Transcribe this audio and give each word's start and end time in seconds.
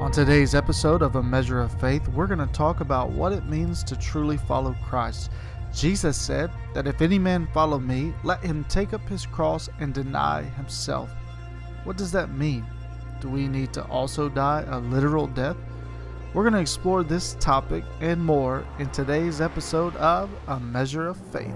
On 0.00 0.10
today's 0.10 0.54
episode 0.54 1.02
of 1.02 1.16
A 1.16 1.22
Measure 1.22 1.60
of 1.60 1.78
Faith, 1.78 2.08
we're 2.08 2.26
going 2.26 2.38
to 2.38 2.46
talk 2.54 2.80
about 2.80 3.10
what 3.10 3.34
it 3.34 3.44
means 3.44 3.84
to 3.84 3.94
truly 3.94 4.38
follow 4.38 4.74
Christ. 4.82 5.30
Jesus 5.74 6.16
said 6.16 6.50
that 6.72 6.86
if 6.86 7.02
any 7.02 7.18
man 7.18 7.46
follow 7.52 7.78
me, 7.78 8.14
let 8.24 8.42
him 8.42 8.64
take 8.64 8.94
up 8.94 9.06
his 9.10 9.26
cross 9.26 9.68
and 9.78 9.92
deny 9.92 10.42
himself. 10.42 11.10
What 11.84 11.98
does 11.98 12.10
that 12.12 12.32
mean? 12.32 12.64
Do 13.20 13.28
we 13.28 13.46
need 13.46 13.74
to 13.74 13.84
also 13.88 14.30
die 14.30 14.64
a 14.68 14.78
literal 14.78 15.26
death? 15.26 15.58
We're 16.32 16.44
going 16.44 16.54
to 16.54 16.60
explore 16.60 17.02
this 17.02 17.36
topic 17.38 17.84
and 18.00 18.24
more 18.24 18.64
in 18.78 18.88
today's 18.92 19.42
episode 19.42 19.94
of 19.96 20.30
A 20.48 20.58
Measure 20.58 21.08
of 21.08 21.18
Faith. 21.30 21.54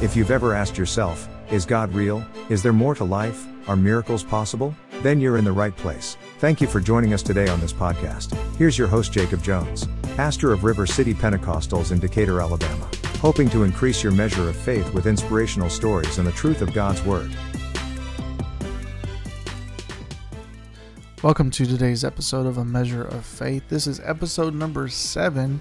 If 0.00 0.16
you've 0.16 0.30
ever 0.30 0.54
asked 0.54 0.78
yourself, 0.78 1.28
is 1.50 1.66
God 1.66 1.92
real? 1.92 2.24
Is 2.48 2.62
there 2.62 2.72
more 2.72 2.94
to 2.94 3.04
life? 3.04 3.46
Are 3.68 3.76
miracles 3.76 4.24
possible? 4.24 4.74
Then 5.02 5.20
you're 5.20 5.36
in 5.36 5.44
the 5.44 5.52
right 5.52 5.76
place. 5.76 6.16
Thank 6.38 6.60
you 6.60 6.68
for 6.68 6.78
joining 6.78 7.14
us 7.14 7.22
today 7.24 7.48
on 7.48 7.58
this 7.58 7.72
podcast. 7.72 8.32
Here's 8.54 8.78
your 8.78 8.86
host, 8.86 9.12
Jacob 9.12 9.42
Jones, 9.42 9.88
pastor 10.14 10.52
of 10.52 10.62
River 10.62 10.86
City 10.86 11.12
Pentecostals 11.12 11.90
in 11.90 11.98
Decatur, 11.98 12.40
Alabama, 12.40 12.88
hoping 13.16 13.50
to 13.50 13.64
increase 13.64 14.04
your 14.04 14.12
measure 14.12 14.48
of 14.48 14.54
faith 14.54 14.94
with 14.94 15.08
inspirational 15.08 15.68
stories 15.68 16.18
and 16.18 16.24
the 16.24 16.30
truth 16.30 16.62
of 16.62 16.72
God's 16.72 17.02
Word. 17.02 17.36
Welcome 21.24 21.50
to 21.50 21.66
today's 21.66 22.04
episode 22.04 22.46
of 22.46 22.56
A 22.56 22.64
Measure 22.64 23.02
of 23.02 23.26
Faith. 23.26 23.64
This 23.68 23.88
is 23.88 23.98
episode 24.04 24.54
number 24.54 24.86
seven 24.86 25.60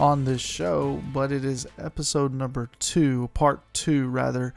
on 0.00 0.24
this 0.24 0.40
show, 0.40 1.00
but 1.12 1.30
it 1.30 1.44
is 1.44 1.64
episode 1.78 2.34
number 2.34 2.70
two, 2.80 3.30
part 3.34 3.60
two, 3.72 4.08
rather, 4.08 4.52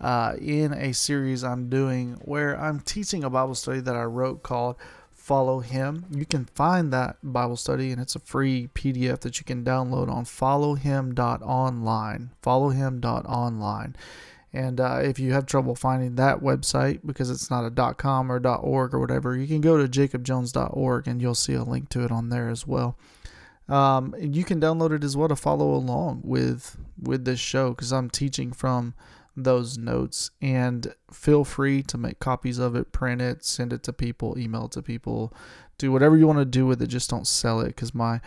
uh, 0.00 0.34
in 0.40 0.72
a 0.72 0.92
series 0.92 1.42
I'm 1.42 1.68
doing 1.68 2.18
where 2.22 2.60
I'm 2.60 2.80
teaching 2.80 3.24
a 3.24 3.30
Bible 3.30 3.54
study 3.54 3.80
that 3.80 3.96
I 3.96 4.04
wrote 4.04 4.42
called 4.42 4.76
Follow 5.12 5.60
Him. 5.60 6.04
You 6.10 6.26
can 6.26 6.44
find 6.44 6.92
that 6.92 7.16
Bible 7.22 7.56
study, 7.56 7.92
and 7.92 8.00
it's 8.00 8.14
a 8.14 8.20
free 8.20 8.68
PDF 8.74 9.20
that 9.20 9.38
you 9.38 9.44
can 9.44 9.64
download 9.64 10.08
on 10.08 10.24
followhim.online. 10.24 12.30
Followhim.online. 12.42 13.96
And 14.52 14.80
uh, 14.80 15.00
if 15.02 15.18
you 15.18 15.32
have 15.32 15.44
trouble 15.44 15.74
finding 15.74 16.14
that 16.14 16.40
website 16.40 17.00
because 17.04 17.28
it's 17.28 17.50
not 17.50 17.66
a 17.66 17.94
.com 17.94 18.32
or 18.32 18.38
.org 18.38 18.94
or 18.94 19.00
whatever, 19.00 19.36
you 19.36 19.46
can 19.46 19.60
go 19.60 19.76
to 19.76 19.88
jacobjones.org 19.88 21.08
and 21.08 21.20
you'll 21.20 21.34
see 21.34 21.54
a 21.54 21.62
link 21.62 21.90
to 21.90 22.04
it 22.04 22.10
on 22.10 22.30
there 22.30 22.48
as 22.48 22.66
well. 22.66 22.96
Um, 23.68 24.14
you 24.18 24.44
can 24.44 24.60
download 24.60 24.92
it 24.92 25.04
as 25.04 25.16
well 25.16 25.28
to 25.28 25.36
follow 25.36 25.74
along 25.74 26.22
with 26.24 26.78
with 27.02 27.24
this 27.24 27.40
show 27.40 27.70
because 27.70 27.92
I'm 27.92 28.08
teaching 28.08 28.52
from 28.52 28.94
those 29.36 29.76
notes. 29.76 30.30
And 30.40 30.94
feel 31.12 31.44
free 31.44 31.82
to 31.84 31.98
make 31.98 32.18
copies 32.18 32.58
of 32.58 32.74
it, 32.74 32.92
print 32.92 33.20
it, 33.20 33.44
send 33.44 33.72
it 33.72 33.82
to 33.84 33.92
people, 33.92 34.38
email 34.38 34.66
it 34.66 34.72
to 34.72 34.82
people, 34.82 35.32
do 35.78 35.92
whatever 35.92 36.16
you 36.16 36.26
want 36.26 36.38
to 36.38 36.44
do 36.44 36.66
with 36.66 36.80
it. 36.82 36.86
Just 36.88 37.10
don't 37.10 37.26
sell 37.26 37.60
it 37.60 37.68
because 37.68 37.94
my 37.94 38.20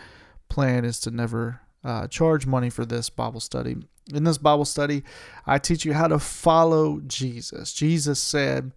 plan 0.48 0.84
is 0.84 1.00
to 1.00 1.10
never 1.10 1.60
uh, 1.84 2.06
charge 2.06 2.46
money 2.46 2.70
for 2.70 2.84
this 2.86 3.10
Bible 3.10 3.40
study. 3.40 3.76
In 4.12 4.24
this 4.24 4.38
Bible 4.38 4.64
study, 4.64 5.04
I 5.46 5.58
teach 5.58 5.84
you 5.84 5.92
how 5.92 6.08
to 6.08 6.18
follow 6.18 7.00
Jesus. 7.06 7.72
Jesus 7.72 8.20
said 8.20 8.72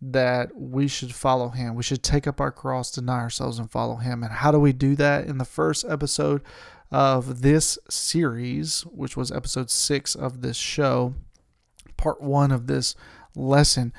that 0.00 0.54
we 0.54 0.86
should 0.86 1.12
follow 1.12 1.48
him. 1.48 1.74
We 1.74 1.82
should 1.82 2.02
take 2.02 2.26
up 2.26 2.40
our 2.40 2.52
cross, 2.52 2.92
deny 2.92 3.18
ourselves, 3.18 3.58
and 3.58 3.70
follow 3.70 3.96
him. 3.96 4.22
And 4.22 4.32
how 4.32 4.52
do 4.52 4.60
we 4.60 4.72
do 4.72 4.94
that? 4.96 5.26
In 5.26 5.38
the 5.38 5.44
first 5.44 5.84
episode 5.88 6.42
of 6.90 7.42
this 7.42 7.78
series, 7.90 8.82
which 8.86 9.16
was 9.16 9.32
episode 9.32 9.70
six 9.70 10.14
of 10.14 10.40
this 10.40 10.56
show, 10.56 11.14
part 11.98 12.22
one 12.22 12.50
of 12.50 12.66
this 12.66 12.94
lesson, 13.34 13.92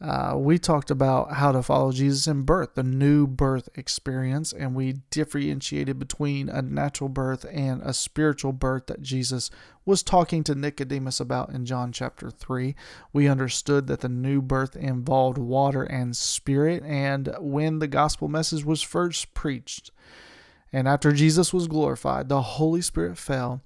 uh, 0.00 0.34
we 0.36 0.58
talked 0.58 0.92
about 0.92 1.32
how 1.32 1.50
to 1.50 1.60
follow 1.60 1.90
Jesus 1.90 2.28
in 2.28 2.42
birth, 2.42 2.74
the 2.74 2.84
new 2.84 3.26
birth 3.26 3.68
experience, 3.74 4.52
and 4.52 4.76
we 4.76 5.00
differentiated 5.10 5.98
between 5.98 6.48
a 6.48 6.62
natural 6.62 7.08
birth 7.08 7.44
and 7.50 7.82
a 7.82 7.92
spiritual 7.92 8.52
birth 8.52 8.86
that 8.86 9.02
Jesus 9.02 9.50
was 9.84 10.04
talking 10.04 10.44
to 10.44 10.54
Nicodemus 10.54 11.18
about 11.18 11.50
in 11.50 11.66
John 11.66 11.90
chapter 11.90 12.30
3. 12.30 12.76
We 13.12 13.26
understood 13.26 13.88
that 13.88 14.00
the 14.00 14.08
new 14.08 14.40
birth 14.40 14.76
involved 14.76 15.36
water 15.36 15.82
and 15.82 16.16
spirit, 16.16 16.84
and 16.84 17.34
when 17.40 17.80
the 17.80 17.88
gospel 17.88 18.28
message 18.28 18.64
was 18.64 18.82
first 18.82 19.34
preached, 19.34 19.90
and 20.72 20.86
after 20.86 21.10
Jesus 21.10 21.52
was 21.52 21.66
glorified, 21.66 22.28
the 22.28 22.42
Holy 22.42 22.82
Spirit 22.82 23.18
fell 23.18 23.62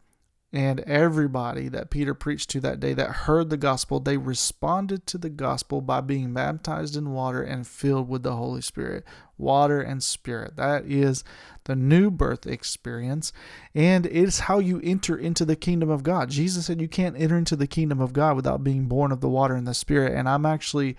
and 0.55 0.81
everybody 0.81 1.69
that 1.69 1.89
Peter 1.89 2.13
preached 2.13 2.51
to 2.51 2.61
that 2.61 2.79
day 2.79 2.93
that 2.93 3.11
heard 3.11 3.49
the 3.49 3.57
gospel, 3.57 4.01
they 4.01 4.19
responded 4.19 5.07
to 5.07 5.17
the 5.17 5.31
gospel 5.31 5.81
by 5.81 6.03
being 6.03 6.35
baptized 6.35 6.95
in 6.95 7.13
water 7.13 7.43
and 7.43 7.67
filled 7.67 8.07
with 8.07 8.23
the 8.23 8.37
Holy 8.37 8.61
Spirit. 8.61 9.03
Water 9.39 9.81
and 9.81 10.03
Spirit. 10.03 10.57
That 10.57 10.85
is 10.85 11.25
the 11.65 11.75
new 11.75 12.11
birth 12.11 12.47
experience. 12.47 13.33
And 13.75 14.05
it's 14.05 14.41
how 14.41 14.59
you 14.59 14.79
enter 14.85 15.17
into 15.17 15.47
the 15.47 15.57
kingdom 15.57 15.89
of 15.89 16.03
God. 16.03 16.29
Jesus 16.29 16.67
said 16.67 16.83
you 16.83 16.89
can't 16.89 17.19
enter 17.19 17.39
into 17.39 17.57
the 17.57 17.67
kingdom 17.67 18.01
of 18.01 18.13
God 18.13 18.37
without 18.37 18.63
being 18.63 18.85
born 18.85 19.11
of 19.11 19.23
the 19.23 19.31
water 19.31 19.55
and 19.55 19.67
the 19.67 19.73
Spirit. 19.73 20.13
And 20.13 20.29
I'm 20.29 20.45
actually, 20.45 20.99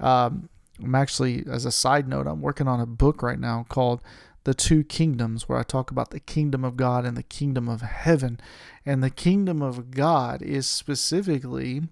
um, 0.00 0.48
I'm 0.82 0.96
actually, 0.96 1.44
as 1.48 1.64
a 1.64 1.70
side 1.70 2.08
note, 2.08 2.26
I'm 2.26 2.42
working 2.42 2.66
on 2.66 2.80
a 2.80 2.86
book 2.86 3.22
right 3.22 3.38
now 3.38 3.64
called 3.68 4.02
the 4.48 4.54
two 4.54 4.82
kingdoms, 4.82 5.46
where 5.46 5.58
I 5.58 5.62
talk 5.62 5.90
about 5.90 6.08
the 6.08 6.18
kingdom 6.18 6.64
of 6.64 6.74
God 6.74 7.04
and 7.04 7.18
the 7.18 7.22
kingdom 7.22 7.68
of 7.68 7.82
heaven. 7.82 8.40
And 8.86 9.02
the 9.02 9.10
kingdom 9.10 9.60
of 9.60 9.90
God 9.90 10.40
is 10.40 10.66
specifically 10.66 11.82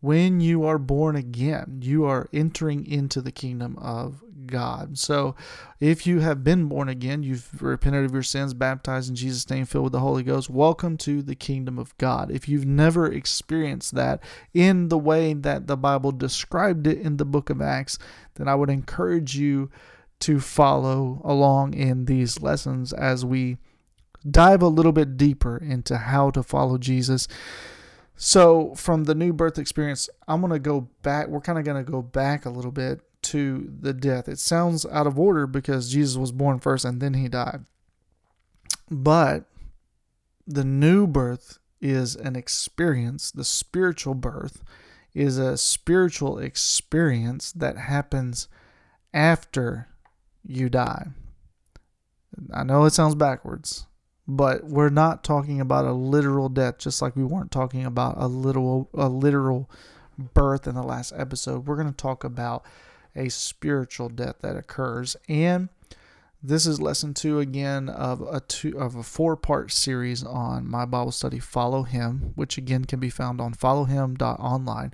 when 0.00 0.40
you 0.40 0.64
are 0.64 0.76
born 0.76 1.14
again, 1.14 1.78
you 1.84 2.04
are 2.04 2.28
entering 2.32 2.84
into 2.84 3.20
the 3.20 3.30
kingdom 3.30 3.78
of 3.78 4.24
God. 4.46 4.98
So, 4.98 5.36
if 5.78 6.04
you 6.04 6.18
have 6.18 6.42
been 6.42 6.64
born 6.64 6.88
again, 6.88 7.22
you've 7.22 7.62
repented 7.62 8.04
of 8.06 8.12
your 8.12 8.24
sins, 8.24 8.54
baptized 8.54 9.08
in 9.08 9.14
Jesus' 9.14 9.48
name, 9.48 9.64
filled 9.64 9.84
with 9.84 9.92
the 9.92 10.00
Holy 10.00 10.24
Ghost, 10.24 10.50
welcome 10.50 10.96
to 10.96 11.22
the 11.22 11.36
kingdom 11.36 11.78
of 11.78 11.96
God. 11.96 12.32
If 12.32 12.48
you've 12.48 12.66
never 12.66 13.06
experienced 13.06 13.94
that 13.94 14.20
in 14.52 14.88
the 14.88 14.98
way 14.98 15.32
that 15.32 15.68
the 15.68 15.76
Bible 15.76 16.10
described 16.10 16.88
it 16.88 16.98
in 16.98 17.18
the 17.18 17.24
book 17.24 17.50
of 17.50 17.62
Acts, 17.62 18.00
then 18.34 18.48
I 18.48 18.56
would 18.56 18.68
encourage 18.68 19.36
you 19.36 19.70
to 20.20 20.40
follow 20.40 21.20
along 21.24 21.74
in 21.74 22.04
these 22.04 22.40
lessons 22.40 22.92
as 22.92 23.24
we 23.24 23.58
dive 24.28 24.62
a 24.62 24.68
little 24.68 24.92
bit 24.92 25.16
deeper 25.16 25.56
into 25.56 25.96
how 25.96 26.30
to 26.30 26.42
follow 26.42 26.78
Jesus. 26.78 27.26
So, 28.16 28.74
from 28.74 29.04
the 29.04 29.14
new 29.14 29.32
birth 29.32 29.58
experience, 29.58 30.10
I'm 30.28 30.40
going 30.40 30.52
to 30.52 30.58
go 30.58 30.88
back. 31.02 31.28
We're 31.28 31.40
kind 31.40 31.58
of 31.58 31.64
going 31.64 31.82
to 31.82 31.90
go 31.90 32.02
back 32.02 32.44
a 32.44 32.50
little 32.50 32.70
bit 32.70 33.00
to 33.22 33.72
the 33.80 33.94
death. 33.94 34.28
It 34.28 34.38
sounds 34.38 34.84
out 34.86 35.06
of 35.06 35.18
order 35.18 35.46
because 35.46 35.90
Jesus 35.90 36.16
was 36.16 36.32
born 36.32 36.58
first 36.58 36.84
and 36.84 37.00
then 37.00 37.14
he 37.14 37.28
died. 37.28 37.64
But 38.90 39.44
the 40.46 40.64
new 40.64 41.06
birth 41.06 41.58
is 41.80 42.14
an 42.16 42.36
experience, 42.36 43.30
the 43.30 43.44
spiritual 43.44 44.14
birth 44.14 44.62
is 45.14 45.38
a 45.38 45.56
spiritual 45.56 46.38
experience 46.38 47.52
that 47.52 47.76
happens 47.76 48.48
after 49.12 49.88
you 50.44 50.68
die. 50.68 51.08
I 52.52 52.62
know 52.62 52.84
it 52.84 52.92
sounds 52.92 53.14
backwards, 53.14 53.86
but 54.26 54.64
we're 54.64 54.88
not 54.88 55.24
talking 55.24 55.60
about 55.60 55.84
a 55.84 55.92
literal 55.92 56.48
death, 56.48 56.78
just 56.78 57.02
like 57.02 57.16
we 57.16 57.24
weren't 57.24 57.50
talking 57.50 57.84
about 57.84 58.14
a 58.18 58.26
literal 58.26 58.88
a 58.94 59.08
literal 59.08 59.70
birth 60.18 60.66
in 60.66 60.74
the 60.74 60.82
last 60.82 61.12
episode. 61.16 61.66
We're 61.66 61.76
going 61.76 61.90
to 61.90 61.96
talk 61.96 62.24
about 62.24 62.64
a 63.16 63.28
spiritual 63.28 64.08
death 64.08 64.36
that 64.42 64.56
occurs, 64.56 65.16
and 65.28 65.68
this 66.42 66.66
is 66.66 66.80
lesson 66.80 67.12
two 67.12 67.38
again 67.38 67.88
of 67.88 68.22
a 68.22 68.40
two 68.40 68.78
of 68.78 68.94
a 68.94 69.02
four 69.02 69.36
part 69.36 69.72
series 69.72 70.22
on 70.24 70.66
my 70.66 70.84
Bible 70.84 71.12
study. 71.12 71.38
Follow 71.38 71.82
Him, 71.82 72.32
which 72.34 72.56
again 72.56 72.84
can 72.84 73.00
be 73.00 73.10
found 73.10 73.40
on 73.40 73.54
followhim.online. 73.54 74.92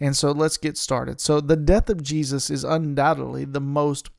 And 0.00 0.16
so 0.16 0.30
let's 0.30 0.56
get 0.56 0.76
started. 0.76 1.20
So 1.20 1.40
the 1.40 1.56
death 1.56 1.90
of 1.90 2.04
Jesus 2.04 2.50
is 2.50 2.62
undoubtedly 2.62 3.44
the 3.44 3.60
most 3.60 4.10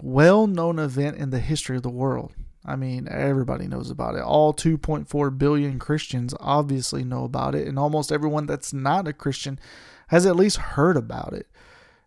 well 0.00 0.46
known 0.46 0.78
event 0.78 1.16
in 1.16 1.30
the 1.30 1.40
history 1.40 1.76
of 1.76 1.82
the 1.82 1.88
world. 1.88 2.34
I 2.64 2.74
mean, 2.74 3.06
everybody 3.08 3.68
knows 3.68 3.90
about 3.90 4.16
it. 4.16 4.22
All 4.22 4.52
2.4 4.52 5.38
billion 5.38 5.78
Christians 5.78 6.34
obviously 6.40 7.04
know 7.04 7.24
about 7.24 7.54
it, 7.54 7.68
and 7.68 7.78
almost 7.78 8.10
everyone 8.10 8.46
that's 8.46 8.72
not 8.72 9.06
a 9.06 9.12
Christian 9.12 9.60
has 10.08 10.26
at 10.26 10.36
least 10.36 10.56
heard 10.56 10.96
about 10.96 11.32
it. 11.32 11.46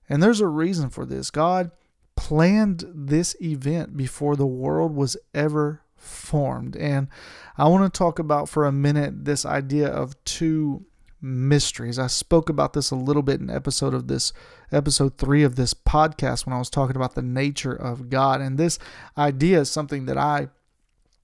And 0.09 0.21
there's 0.21 0.41
a 0.41 0.47
reason 0.47 0.89
for 0.89 1.05
this. 1.05 1.31
God 1.31 1.71
planned 2.15 2.85
this 2.93 3.35
event 3.41 3.95
before 3.95 4.35
the 4.35 4.45
world 4.45 4.93
was 4.93 5.15
ever 5.33 5.81
formed. 5.95 6.75
And 6.75 7.07
I 7.57 7.67
want 7.69 7.91
to 7.91 7.97
talk 7.97 8.19
about 8.19 8.49
for 8.49 8.65
a 8.65 8.71
minute 8.71 9.23
this 9.25 9.45
idea 9.45 9.87
of 9.87 10.21
two 10.25 10.85
mysteries. 11.21 11.99
I 11.99 12.07
spoke 12.07 12.49
about 12.49 12.73
this 12.73 12.91
a 12.91 12.95
little 12.95 13.21
bit 13.21 13.39
in 13.39 13.49
episode 13.49 13.93
of 13.93 14.07
this 14.07 14.33
episode 14.71 15.17
3 15.17 15.43
of 15.43 15.55
this 15.55 15.73
podcast 15.73 16.45
when 16.45 16.53
I 16.53 16.59
was 16.59 16.69
talking 16.69 16.95
about 16.95 17.15
the 17.15 17.21
nature 17.21 17.73
of 17.73 18.09
God 18.09 18.39
and 18.41 18.57
this 18.57 18.77
idea 19.17 19.61
is 19.61 19.71
something 19.71 20.05
that 20.05 20.17
I 20.17 20.49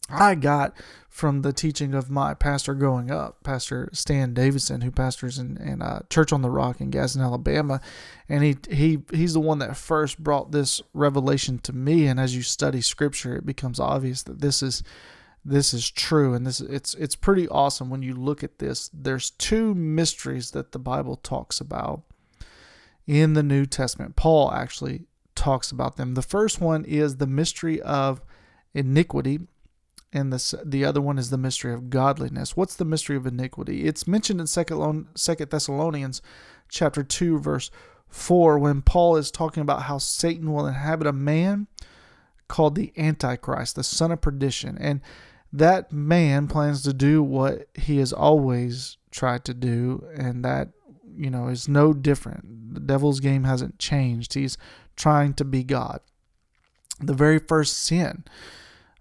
I 0.09 0.35
got 0.35 0.73
from 1.09 1.41
the 1.41 1.53
teaching 1.53 1.93
of 1.93 2.09
my 2.09 2.33
pastor 2.33 2.73
growing 2.73 3.09
up, 3.09 3.41
Pastor 3.43 3.89
Stan 3.93 4.33
Davidson, 4.33 4.81
who 4.81 4.91
pastors 4.91 5.39
in, 5.39 5.57
in 5.57 5.81
uh, 5.81 6.01
Church 6.09 6.31
on 6.31 6.41
the 6.41 6.49
Rock 6.49 6.79
in 6.81 6.89
Gadsden, 6.91 7.21
Alabama, 7.21 7.81
and 8.29 8.43
he 8.43 8.57
he 8.69 8.99
he's 9.11 9.33
the 9.33 9.39
one 9.39 9.59
that 9.59 9.77
first 9.77 10.21
brought 10.21 10.51
this 10.51 10.81
revelation 10.93 11.57
to 11.59 11.73
me. 11.73 12.05
And 12.05 12.19
as 12.19 12.35
you 12.35 12.41
study 12.43 12.81
Scripture, 12.81 13.35
it 13.35 13.45
becomes 13.45 13.79
obvious 13.79 14.23
that 14.23 14.41
this 14.41 14.61
is 14.61 14.83
this 15.45 15.73
is 15.73 15.89
true, 15.89 16.33
and 16.33 16.45
this 16.45 16.59
it's 16.59 16.95
it's 16.95 17.15
pretty 17.15 17.47
awesome 17.47 17.89
when 17.89 18.01
you 18.01 18.15
look 18.15 18.43
at 18.43 18.57
this. 18.57 18.89
There's 18.91 19.29
two 19.29 19.75
mysteries 19.75 20.51
that 20.51 20.71
the 20.71 20.79
Bible 20.79 21.17
talks 21.17 21.61
about 21.61 22.01
in 23.05 23.33
the 23.33 23.43
New 23.43 23.67
Testament. 23.67 24.15
Paul 24.15 24.51
actually 24.51 25.05
talks 25.35 25.71
about 25.71 25.97
them. 25.97 26.15
The 26.15 26.23
first 26.23 26.59
one 26.59 26.83
is 26.83 27.17
the 27.17 27.27
mystery 27.27 27.79
of 27.81 28.21
iniquity 28.73 29.39
and 30.15 30.31
the 30.31 30.61
the 30.65 30.85
other 30.85 31.01
one 31.01 31.19
is 31.19 31.29
the 31.29 31.37
mystery 31.37 31.73
of 31.73 31.89
godliness. 31.89 32.55
What's 32.55 32.75
the 32.75 32.85
mystery 32.85 33.17
of 33.17 33.27
iniquity? 33.27 33.85
It's 33.85 34.07
mentioned 34.07 34.39
in 34.39 34.47
Second 34.47 35.49
Thessalonians 35.49 36.21
chapter 36.69 37.03
2 37.03 37.37
verse 37.39 37.69
4 38.07 38.57
when 38.57 38.81
Paul 38.81 39.17
is 39.17 39.29
talking 39.29 39.61
about 39.61 39.83
how 39.83 39.97
Satan 39.97 40.53
will 40.53 40.65
inhabit 40.65 41.05
a 41.05 41.13
man 41.13 41.67
called 42.47 42.75
the 42.75 42.93
antichrist, 42.97 43.75
the 43.75 43.83
son 43.83 44.11
of 44.11 44.21
perdition, 44.21 44.77
and 44.79 45.01
that 45.57 45.91
man 45.91 46.47
plans 46.47 46.83
to 46.83 46.93
do 46.93 47.21
what 47.23 47.67
he 47.73 47.97
has 47.97 48.13
always 48.13 48.97
tried 49.11 49.45
to 49.45 49.53
do 49.53 50.05
and 50.17 50.43
that 50.43 50.69
you 51.15 51.29
know 51.29 51.47
is 51.47 51.67
no 51.67 51.93
different. 51.93 52.73
The 52.73 52.81
devil's 52.81 53.19
game 53.19 53.43
hasn't 53.43 53.79
changed. 53.79 54.33
He's 54.33 54.57
trying 54.95 55.33
to 55.35 55.45
be 55.45 55.63
God. 55.63 56.01
The 56.99 57.13
very 57.13 57.39
first 57.39 57.77
sin 57.77 58.23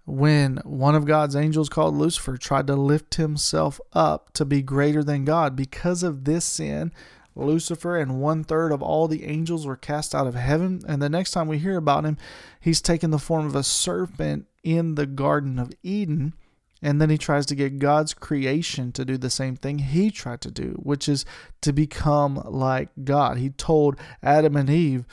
when 0.05 0.57
one 0.63 0.95
of 0.95 1.05
God's 1.05 1.35
angels 1.35 1.67
called 1.67 1.95
Lucifer 1.95 2.37
tried 2.37 2.67
to 2.67 2.75
lift 2.75 3.15
himself 3.15 3.81
up 3.93 4.31
to 4.33 4.45
be 4.45 4.61
greater 4.61 5.03
than 5.03 5.25
God. 5.25 5.55
Because 5.55 6.03
of 6.03 6.25
this 6.25 6.45
sin, 6.45 6.91
Lucifer 7.35 7.97
and 7.97 8.21
one 8.21 8.43
third 8.43 8.71
of 8.71 8.81
all 8.81 9.07
the 9.07 9.25
angels 9.25 9.65
were 9.65 9.75
cast 9.75 10.13
out 10.13 10.27
of 10.27 10.35
heaven. 10.35 10.81
And 10.87 11.01
the 11.01 11.09
next 11.09 11.31
time 11.31 11.47
we 11.47 11.57
hear 11.57 11.75
about 11.75 12.05
him, 12.05 12.17
he's 12.61 12.81
taken 12.81 13.09
the 13.11 13.19
form 13.19 13.45
of 13.45 13.55
a 13.55 13.63
serpent 13.63 14.45
in 14.63 14.95
the 14.95 15.07
Garden 15.07 15.59
of 15.59 15.71
Eden. 15.83 16.33
And 16.81 17.01
then 17.01 17.09
he 17.09 17.17
tries 17.17 17.45
to 17.47 17.55
get 17.55 17.79
God's 17.79 18.13
creation 18.13 18.91
to 18.93 19.05
do 19.05 19.17
the 19.17 19.29
same 19.29 19.55
thing 19.55 19.79
he 19.79 20.11
tried 20.11 20.41
to 20.41 20.51
do, 20.51 20.79
which 20.83 21.07
is 21.07 21.25
to 21.61 21.73
become 21.73 22.41
like 22.45 22.89
God. 23.03 23.37
He 23.37 23.49
told 23.49 23.97
Adam 24.21 24.55
and 24.55 24.69
Eve, 24.69 25.05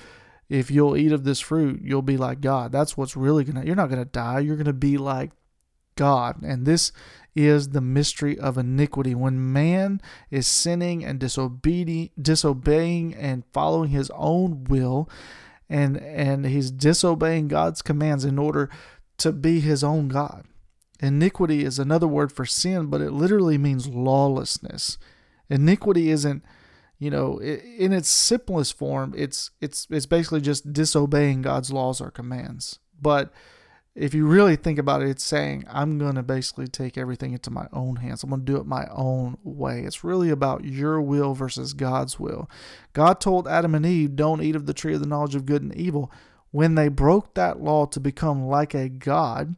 if 0.49 0.71
you'll 0.71 0.97
eat 0.97 1.13
of 1.13 1.25
this 1.25 1.41
fruit, 1.41 1.81
you'll 1.83 2.03
be 2.03 2.19
like 2.19 2.41
God. 2.41 2.73
That's 2.73 2.97
what's 2.97 3.17
really 3.17 3.45
going 3.45 3.61
to, 3.61 3.67
you're 3.67 3.77
not 3.77 3.89
going 3.89 4.03
to 4.03 4.11
die. 4.11 4.41
You're 4.41 4.57
going 4.57 4.67
to 4.67 4.73
be 4.73 4.99
like 4.99 5.31
God. 5.97 6.43
And 6.43 6.67
this 6.67 6.93
is 7.35 7.71
the 7.71 7.81
mystery 7.81 8.39
of 8.39 8.59
iniquity. 8.59 9.15
When 9.15 9.53
man 9.53 10.03
is 10.31 10.47
sinning 10.47 11.05
and 11.05 11.19
disobedient, 11.19 12.23
disobeying 12.23 13.15
and 13.15 13.45
following 13.53 13.91
his 13.91 14.11
own 14.15 14.65
will, 14.65 15.09
and, 15.71 15.97
and 15.97 16.45
he's 16.45 16.71
disobeying 16.71 17.49
God's 17.49 17.81
commands 17.81 18.27
in 18.27 18.39
order 18.39 18.69
to 19.19 19.33
be 19.33 19.61
his 19.61 19.83
own 19.83 20.09
God. 20.09 20.45
Iniquity 21.03 21.65
is 21.65 21.79
another 21.79 22.07
word 22.07 22.33
for 22.33 22.47
sin, 22.47 22.87
but 22.87 23.01
it 23.01 23.11
literally 23.11 23.59
means 23.59 23.89
lawlessness. 23.89 24.97
Iniquity 25.51 26.11
isn't 26.11 26.43
you 27.03 27.11
know, 27.11 27.41
in 27.41 27.93
its 27.93 28.09
simplest 28.09 28.79
form, 28.79 29.13
it's 29.17 29.51
it's 29.61 29.89
it's 29.91 30.07
basically 30.07 30.41
just 30.41 30.73
disobeying 30.73 31.43
God's 31.43 31.73
laws 31.73 32.01
or 32.01 32.13
commands. 32.13 32.79
But 33.01 33.33
if 33.97 34.15
you 34.15 34.25
really 34.25 34.55
think 34.55 34.79
about 34.79 35.03
it, 35.03 35.09
it's 35.09 35.25
saying 35.25 35.65
I'm 35.69 35.99
going 35.99 36.15
to 36.15 36.23
basically 36.23 36.69
take 36.69 36.97
everything 36.97 37.33
into 37.33 37.51
my 37.51 37.67
own 37.73 37.97
hands. 37.97 38.23
I'm 38.23 38.31
going 38.31 38.43
to 38.43 38.53
do 38.53 38.57
it 38.57 38.67
my 38.67 38.87
own 38.93 39.37
way. 39.43 39.81
It's 39.81 40.05
really 40.05 40.31
about 40.31 40.65
your 40.65 41.01
will 41.01 41.35
versus 41.35 41.73
God's 41.73 42.21
will. 42.21 42.49
God 42.93 43.21
told 43.21 43.49
Adam 43.49 43.75
and 43.75 43.85
Eve, 43.85 44.15
"Don't 44.15 44.41
eat 44.41 44.55
of 44.55 44.67
the 44.67 44.73
tree 44.73 44.95
of 44.95 45.01
the 45.01 45.09
knowledge 45.09 45.35
of 45.35 45.45
good 45.45 45.63
and 45.63 45.75
evil." 45.75 46.09
When 46.53 46.77
they 46.77 46.87
broke 46.87 47.35
that 47.35 47.61
law 47.61 47.87
to 47.87 47.99
become 47.99 48.47
like 48.47 48.75
a 48.75 48.89
god, 48.89 49.57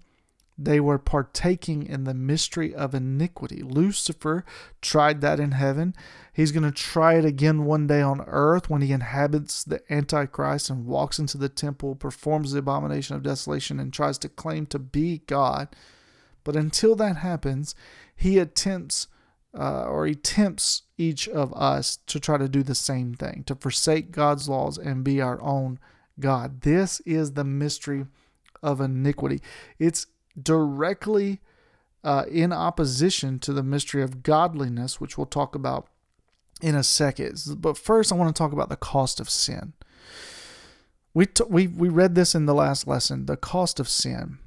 they 0.56 0.79
were 0.79 0.99
partaking 0.99 1.85
in 1.85 2.05
the 2.05 2.15
mystery 2.15 2.75
of 2.75 2.95
iniquity. 2.95 3.62
Lucifer 3.62 4.45
tried 4.81 5.21
that 5.21 5.41
in 5.41 5.53
heaven. 5.53 5.95
He's 6.33 6.53
going 6.53 6.62
to 6.62 6.71
try 6.71 7.15
it 7.15 7.25
again 7.25 7.65
one 7.65 7.87
day 7.87 8.01
on 8.01 8.21
earth 8.27 8.71
when 8.71 8.83
he 8.83 8.93
inhabits 8.93 9.65
the 9.65 9.81
Antichrist 9.93 10.71
and 10.71 10.87
walks 10.87 11.19
into 11.19 11.39
the 11.39 11.49
temple, 11.49 11.97
performs 11.97 12.53
the 12.53 12.61
abomination 12.61 13.17
of 13.17 13.25
desolation, 13.25 13.81
and 13.81 13.93
tries 13.93 14.17
to 14.19 14.29
claim 14.29 14.67
to 14.67 14.79
be 14.79 15.23
God. 15.27 15.75
But 16.45 16.56
until 16.56 16.95
that 16.97 17.17
happens, 17.17 17.75
he 18.15 18.39
attempts 18.39 19.09
uh, 19.59 19.85
or 19.85 20.06
he 20.06 20.15
tempts 20.15 20.83
each 20.99 21.29
of 21.29 21.53
us 21.55 21.99
to 22.06 22.19
try 22.19 22.37
to 22.37 22.49
do 22.49 22.62
the 22.62 22.75
same 22.75 23.15
thing, 23.15 23.45
to 23.47 23.55
forsake 23.55 24.11
God's 24.11 24.49
laws 24.49 24.79
and 24.79 25.05
be 25.05 25.21
our 25.21 25.41
own 25.41 25.79
God. 26.19 26.62
This 26.62 27.01
is 27.01 27.33
the 27.33 27.45
mystery 27.45 28.06
of 28.62 28.81
iniquity. 28.81 29.41
It's 29.79 30.06
directly 30.41 31.41
uh, 32.03 32.25
in 32.31 32.53
opposition 32.53 33.39
to 33.41 33.53
the 33.53 33.63
mystery 33.63 34.03
of 34.03 34.23
godliness, 34.23 35.01
which 35.01 35.17
we'll 35.17 35.27
talk 35.27 35.55
about 35.55 35.89
in 36.61 36.75
a 36.75 36.83
second. 36.83 37.43
But 37.57 37.79
first, 37.79 38.13
I 38.13 38.17
want 38.17 38.35
to 38.35 38.39
talk 38.39 38.53
about 38.53 38.69
the 38.69 38.77
cost 38.77 39.21
of 39.21 39.31
sin. 39.31 39.73
We, 41.15 41.27
t- 41.27 41.45
we, 41.49 41.67
we 41.67 41.89
read 41.89 42.15
this 42.15 42.35
in 42.35 42.47
the 42.47 42.55
last 42.55 42.87
lesson 42.87 43.27
the 43.27 43.37
cost 43.37 43.79
of 43.79 43.89
sin. 43.89 44.39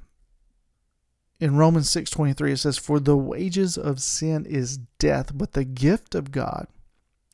In 1.40 1.56
Romans 1.56 1.90
6:23 1.90 2.52
it 2.52 2.58
says 2.58 2.78
for 2.78 3.00
the 3.00 3.16
wages 3.16 3.78
of 3.78 4.02
sin 4.02 4.46
is 4.46 4.80
death 5.00 5.38
but 5.38 5.54
the 5.54 5.64
gift 5.64 6.16
of 6.16 6.32
God 6.32 6.68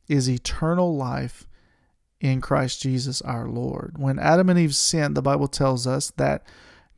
is 0.07 0.29
eternal 0.29 0.95
life 0.95 1.47
in 2.19 2.41
Christ 2.41 2.81
Jesus 2.81 3.21
our 3.21 3.47
Lord. 3.47 3.97
When 3.97 4.19
Adam 4.19 4.49
and 4.49 4.59
Eve 4.59 4.75
sinned 4.75 5.15
the 5.15 5.21
Bible 5.21 5.47
tells 5.47 5.87
us 5.87 6.11
that 6.17 6.45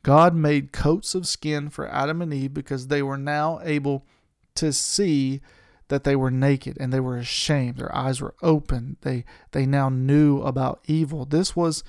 God 0.06 0.36
made 0.36 0.70
coats 0.70 1.16
of 1.16 1.26
skin 1.26 1.68
for 1.68 1.88
Adam 1.88 2.22
and 2.22 2.32
Eve 2.32 2.54
because 2.54 2.86
they 2.86 3.02
were 3.02 3.18
now 3.18 3.58
able 3.64 4.06
to 4.54 4.72
see 4.72 5.40
that 5.88 6.04
they 6.04 6.14
were 6.14 6.30
naked 6.30 6.76
and 6.78 6.92
they 6.92 7.00
were 7.00 7.16
ashamed. 7.16 7.78
Their 7.78 7.92
eyes 7.92 8.20
were 8.20 8.36
open. 8.40 8.98
They 9.00 9.24
they 9.50 9.66
now 9.66 9.88
knew 9.88 10.42
about 10.42 10.78
evil. 10.86 11.24
This 11.24 11.56
was 11.56 11.82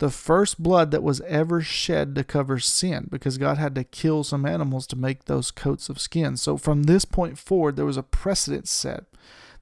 the 0.00 0.10
first 0.10 0.62
blood 0.62 0.90
that 0.90 1.02
was 1.02 1.22
ever 1.22 1.62
shed 1.62 2.14
to 2.14 2.24
cover 2.24 2.58
sin 2.58 3.08
because 3.10 3.38
God 3.38 3.56
had 3.56 3.74
to 3.76 3.84
kill 3.84 4.22
some 4.22 4.44
animals 4.44 4.86
to 4.88 4.96
make 4.96 5.24
those 5.24 5.50
coats 5.50 5.88
of 5.88 5.98
skin. 5.98 6.36
So 6.36 6.58
from 6.58 6.82
this 6.82 7.06
point 7.06 7.38
forward 7.38 7.76
there 7.76 7.86
was 7.86 7.96
a 7.96 8.02
precedent 8.02 8.68
set. 8.68 9.04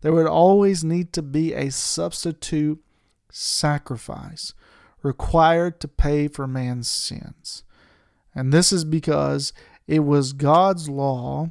There 0.01 0.13
would 0.13 0.27
always 0.27 0.83
need 0.83 1.13
to 1.13 1.23
be 1.23 1.55
a 1.55 1.71
substitute 1.71 2.83
sacrifice 3.31 4.53
required 5.01 5.79
to 5.79 5.87
pay 5.87 6.27
for 6.27 6.49
man's 6.49 6.91
sins. 6.91 7.63
And 8.35 8.53
this 8.53 8.73
is 8.73 8.85
because 8.85 9.53
it 9.87 10.01
was 10.01 10.33
God's 10.33 10.89
law 10.89 11.51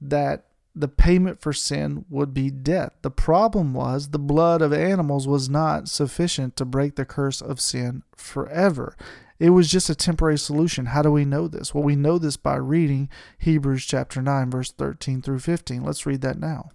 that 0.00 0.46
the 0.74 0.88
payment 0.88 1.40
for 1.40 1.52
sin 1.52 2.04
would 2.10 2.34
be 2.34 2.50
death. 2.50 2.92
The 3.02 3.10
problem 3.10 3.74
was 3.74 4.08
the 4.08 4.18
blood 4.18 4.60
of 4.60 4.72
animals 4.72 5.28
was 5.28 5.48
not 5.48 5.88
sufficient 5.88 6.56
to 6.56 6.64
break 6.64 6.96
the 6.96 7.04
curse 7.04 7.40
of 7.40 7.60
sin 7.60 8.02
forever. 8.16 8.96
It 9.38 9.50
was 9.50 9.70
just 9.70 9.90
a 9.90 9.94
temporary 9.94 10.38
solution. 10.38 10.86
How 10.86 11.02
do 11.02 11.10
we 11.10 11.24
know 11.24 11.48
this? 11.48 11.74
Well, 11.74 11.84
we 11.84 11.96
know 11.96 12.18
this 12.18 12.36
by 12.36 12.56
reading 12.56 13.08
Hebrews 13.38 13.84
chapter 13.84 14.20
9 14.20 14.50
verse 14.50 14.72
13 14.72 15.22
through 15.22 15.40
15. 15.40 15.82
Let's 15.82 16.06
read 16.06 16.22
that 16.22 16.38
now. 16.38 16.70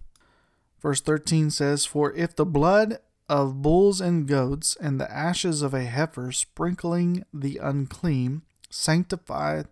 Verse 0.81 1.01
13 1.01 1.49
says, 1.49 1.85
"For 1.85 2.13
if 2.13 2.35
the 2.35 2.45
blood 2.45 2.99
of 3.27 3.61
bulls 3.61 4.01
and 4.01 4.27
goats 4.27 4.77
and 4.79 4.99
the 4.99 5.11
ashes 5.11 5.61
of 5.61 5.73
a 5.73 5.85
heifer 5.85 6.31
sprinkling 6.31 7.23
the 7.33 7.57
unclean 7.61 8.43
sanctified 8.69 9.67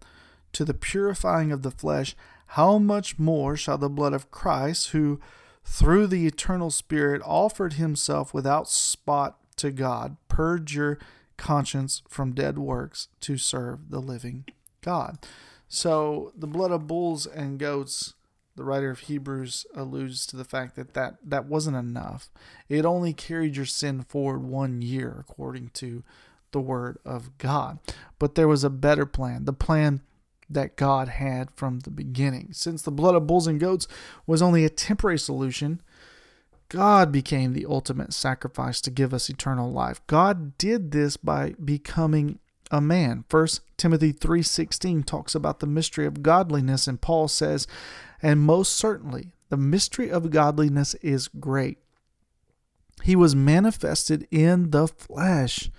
to 0.53 0.65
the 0.65 0.73
purifying 0.73 1.51
of 1.51 1.61
the 1.61 1.71
flesh, 1.71 2.15
how 2.51 2.77
much 2.77 3.19
more 3.19 3.57
shall 3.57 3.77
the 3.77 3.89
blood 3.89 4.13
of 4.13 4.31
Christ, 4.31 4.89
who 4.89 5.19
through 5.63 6.07
the 6.07 6.25
eternal 6.25 6.71
Spirit 6.71 7.21
offered 7.25 7.73
himself 7.73 8.33
without 8.33 8.69
spot 8.69 9.37
to 9.57 9.71
God, 9.71 10.15
purge 10.29 10.75
your 10.75 10.97
conscience 11.35 12.01
from 12.07 12.33
dead 12.33 12.57
works 12.57 13.09
to 13.21 13.37
serve 13.37 13.89
the 13.89 13.99
living 13.99 14.45
God? 14.81 15.17
So 15.67 16.31
the 16.37 16.47
blood 16.47 16.71
of 16.71 16.87
bulls 16.87 17.25
and 17.25 17.59
goats, 17.59 18.13
the 18.55 18.63
writer 18.63 18.89
of 18.89 18.99
Hebrews 19.01 19.65
alludes 19.75 20.25
to 20.27 20.37
the 20.37 20.45
fact 20.45 20.75
that 20.77 20.93
that, 20.93 21.17
that 21.23 21.45
wasn't 21.45 21.75
enough. 21.75 22.29
It 22.69 22.85
only 22.85 23.13
carried 23.13 23.57
your 23.57 23.65
sin 23.65 24.03
forward 24.03 24.43
one 24.43 24.81
year, 24.81 25.17
according 25.19 25.71
to 25.75 26.03
the 26.57 26.61
word 26.61 26.97
of 27.05 27.37
God. 27.37 27.77
But 28.17 28.33
there 28.33 28.47
was 28.47 28.63
a 28.63 28.69
better 28.71 29.05
plan, 29.05 29.45
the 29.45 29.53
plan 29.53 30.01
that 30.49 30.75
God 30.75 31.07
had 31.07 31.51
from 31.51 31.81
the 31.81 31.91
beginning. 31.91 32.49
Since 32.51 32.81
the 32.81 32.91
blood 32.91 33.13
of 33.13 33.27
bulls 33.27 33.45
and 33.45 33.59
goats 33.59 33.87
was 34.25 34.41
only 34.41 34.65
a 34.65 34.69
temporary 34.69 35.19
solution, 35.19 35.81
God 36.69 37.11
became 37.11 37.53
the 37.53 37.67
ultimate 37.67 38.11
sacrifice 38.11 38.81
to 38.81 38.89
give 38.89 39.13
us 39.13 39.29
eternal 39.29 39.71
life. 39.71 40.01
God 40.07 40.57
did 40.57 40.91
this 40.91 41.15
by 41.15 41.53
becoming 41.63 42.39
a 42.71 42.81
man. 42.81 43.23
1 43.29 43.61
Timothy 43.77 44.11
3:16 44.11 45.03
talks 45.03 45.35
about 45.35 45.59
the 45.59 45.67
mystery 45.67 46.07
of 46.07 46.23
godliness 46.23 46.87
and 46.87 46.99
Paul 46.99 47.27
says, 47.27 47.67
"And 48.19 48.41
most 48.41 48.73
certainly 48.73 49.31
the 49.49 49.57
mystery 49.57 50.09
of 50.09 50.31
godliness 50.31 50.95
is 50.95 51.27
great. 51.27 51.77
He 53.03 53.15
was 53.15 53.35
manifested 53.35 54.27
in 54.31 54.71
the 54.71 54.87
flesh, 54.87 55.69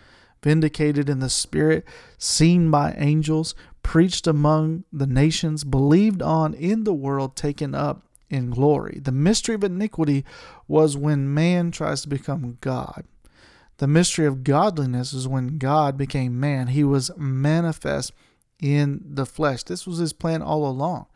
vindicated 0.42 1.08
in 1.08 1.20
the 1.20 1.30
spirit, 1.30 1.84
seen 2.16 2.70
by 2.70 2.94
angels, 2.96 3.54
preached 3.82 4.26
among 4.26 4.84
the 4.92 5.06
nations, 5.06 5.64
believed 5.64 6.22
on 6.22 6.54
in 6.54 6.84
the 6.84 6.94
world, 6.94 7.36
taken 7.36 7.74
up 7.74 8.02
in 8.28 8.50
glory. 8.50 9.00
The 9.02 9.12
mystery 9.12 9.54
of 9.54 9.64
iniquity 9.64 10.24
was 10.66 10.96
when 10.96 11.32
man 11.32 11.70
tries 11.70 12.02
to 12.02 12.08
become 12.08 12.58
God. 12.60 13.04
The 13.78 13.86
mystery 13.86 14.26
of 14.26 14.44
godliness 14.44 15.12
is 15.12 15.28
when 15.28 15.58
God 15.58 15.96
became 15.96 16.38
man. 16.38 16.68
He 16.68 16.84
was 16.84 17.10
manifest 17.16 18.12
in 18.60 19.00
the 19.04 19.24
flesh. 19.24 19.62
This 19.62 19.86
was 19.86 19.98
his 19.98 20.12
plan 20.12 20.42
all 20.42 20.66
along. 20.66 21.06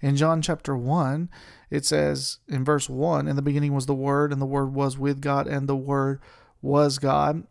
In 0.00 0.16
John 0.16 0.42
chapter 0.42 0.76
1, 0.76 1.28
it 1.70 1.84
says 1.84 2.38
in 2.48 2.64
verse 2.64 2.88
1 2.88 3.28
In 3.28 3.36
the 3.36 3.42
beginning 3.42 3.74
was 3.74 3.86
the 3.86 3.94
Word, 3.94 4.32
and 4.32 4.40
the 4.40 4.46
Word 4.46 4.74
was 4.74 4.98
with 4.98 5.20
God, 5.20 5.46
and 5.46 5.68
the 5.68 5.76
Word 5.76 6.20
was 6.62 6.98
God. 6.98 7.44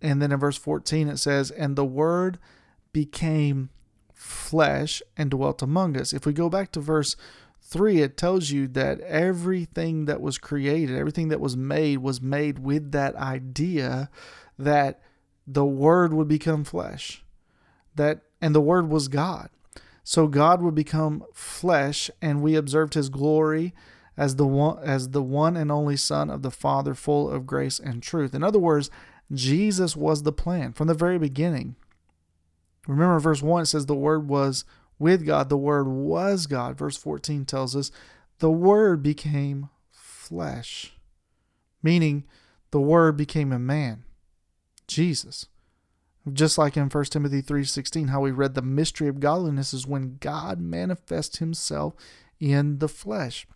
And 0.00 0.22
then 0.22 0.32
in 0.32 0.38
verse 0.38 0.56
14, 0.56 1.08
it 1.08 1.18
says, 1.18 1.50
And 1.50 1.76
the 1.76 1.84
Word 1.84 2.38
became 2.92 3.70
flesh 4.14 5.02
and 5.16 5.30
dwelt 5.30 5.62
among 5.62 5.96
us. 5.96 6.12
If 6.12 6.26
we 6.26 6.32
go 6.32 6.48
back 6.48 6.72
to 6.72 6.80
verse 6.80 7.16
3, 7.62 8.02
it 8.02 8.16
tells 8.16 8.50
you 8.50 8.66
that 8.68 9.00
everything 9.00 10.06
that 10.06 10.20
was 10.20 10.38
created, 10.38 10.96
everything 10.96 11.28
that 11.28 11.40
was 11.40 11.56
made, 11.56 11.98
was 11.98 12.20
made 12.20 12.58
with 12.58 12.92
that 12.92 13.14
idea 13.16 14.08
that 14.58 15.02
the 15.46 15.64
Word 15.64 16.12
would 16.12 16.28
become 16.28 16.64
flesh. 16.64 17.24
That 17.94 18.22
and 18.40 18.54
the 18.54 18.60
Word 18.60 18.88
was 18.88 19.08
God. 19.08 19.50
So 20.04 20.26
God 20.26 20.62
would 20.62 20.74
become 20.74 21.24
flesh, 21.34 22.10
and 22.22 22.42
we 22.42 22.54
observed 22.54 22.94
his 22.94 23.08
glory 23.08 23.74
as 24.16 24.36
the 24.36 24.46
one 24.46 24.78
as 24.82 25.10
the 25.10 25.22
one 25.22 25.56
and 25.56 25.70
only 25.70 25.96
Son 25.96 26.30
of 26.30 26.42
the 26.42 26.50
Father, 26.50 26.94
full 26.94 27.30
of 27.30 27.46
grace 27.46 27.78
and 27.78 28.02
truth. 28.02 28.34
In 28.34 28.42
other 28.42 28.58
words, 28.58 28.90
Jesus 29.32 29.94
was 29.94 30.22
the 30.22 30.32
plan 30.32 30.72
from 30.72 30.86
the 30.86 30.94
very 30.94 31.18
beginning. 31.18 31.76
Remember, 32.86 33.18
verse 33.18 33.42
1 33.42 33.66
says 33.66 33.86
the 33.86 33.94
Word 33.94 34.28
was 34.28 34.64
with 34.98 35.26
God, 35.26 35.48
the 35.48 35.56
Word 35.56 35.86
was 35.86 36.46
God. 36.46 36.78
Verse 36.78 36.96
14 36.96 37.44
tells 37.44 37.76
us 37.76 37.90
the 38.38 38.50
Word 38.50 39.02
became 39.02 39.68
flesh, 39.90 40.94
meaning 41.82 42.24
the 42.70 42.80
Word 42.80 43.16
became 43.16 43.52
a 43.52 43.58
man, 43.58 44.04
Jesus. 44.86 45.46
Just 46.32 46.58
like 46.58 46.76
in 46.76 46.90
1 46.90 47.04
Timothy 47.04 47.40
3:16 47.40 48.08
how 48.08 48.20
we 48.20 48.30
read 48.30 48.54
the 48.54 48.62
mystery 48.62 49.08
of 49.08 49.20
godliness 49.20 49.72
is 49.72 49.86
when 49.86 50.18
God 50.20 50.60
manifests 50.60 51.38
himself 51.38 51.94
in 52.38 52.78
the 52.78 52.88
flesh. 52.88 53.46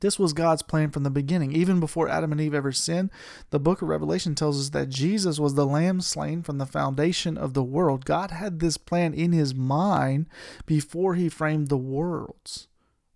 This 0.00 0.18
was 0.18 0.32
God's 0.32 0.62
plan 0.62 0.90
from 0.90 1.02
the 1.02 1.10
beginning. 1.10 1.52
Even 1.52 1.78
before 1.78 2.08
Adam 2.08 2.32
and 2.32 2.40
Eve 2.40 2.54
ever 2.54 2.72
sinned, 2.72 3.10
the 3.50 3.60
book 3.60 3.82
of 3.82 3.88
Revelation 3.88 4.34
tells 4.34 4.58
us 4.58 4.70
that 4.70 4.88
Jesus 4.88 5.38
was 5.38 5.54
the 5.54 5.66
lamb 5.66 6.00
slain 6.00 6.42
from 6.42 6.58
the 6.58 6.66
foundation 6.66 7.36
of 7.36 7.52
the 7.52 7.62
world. 7.62 8.06
God 8.06 8.30
had 8.30 8.60
this 8.60 8.78
plan 8.78 9.12
in 9.12 9.32
his 9.32 9.54
mind 9.54 10.26
before 10.64 11.14
he 11.14 11.28
framed 11.28 11.68
the 11.68 11.76
worlds 11.76 12.68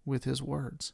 with 0.04 0.24
his 0.24 0.42
words. 0.42 0.92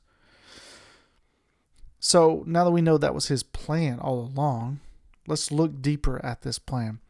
So 1.99 2.45
now 2.47 2.65
that 2.65 2.71
we 2.71 2.81
know 2.81 2.97
that 2.97 3.15
was 3.15 3.27
his 3.27 3.43
plan 3.43 3.99
all 3.99 4.21
along, 4.21 4.81
let's 5.27 5.51
look 5.51 5.83
deeper 5.83 6.25
at 6.25 6.43
this 6.43 6.59
plan. 6.59 7.01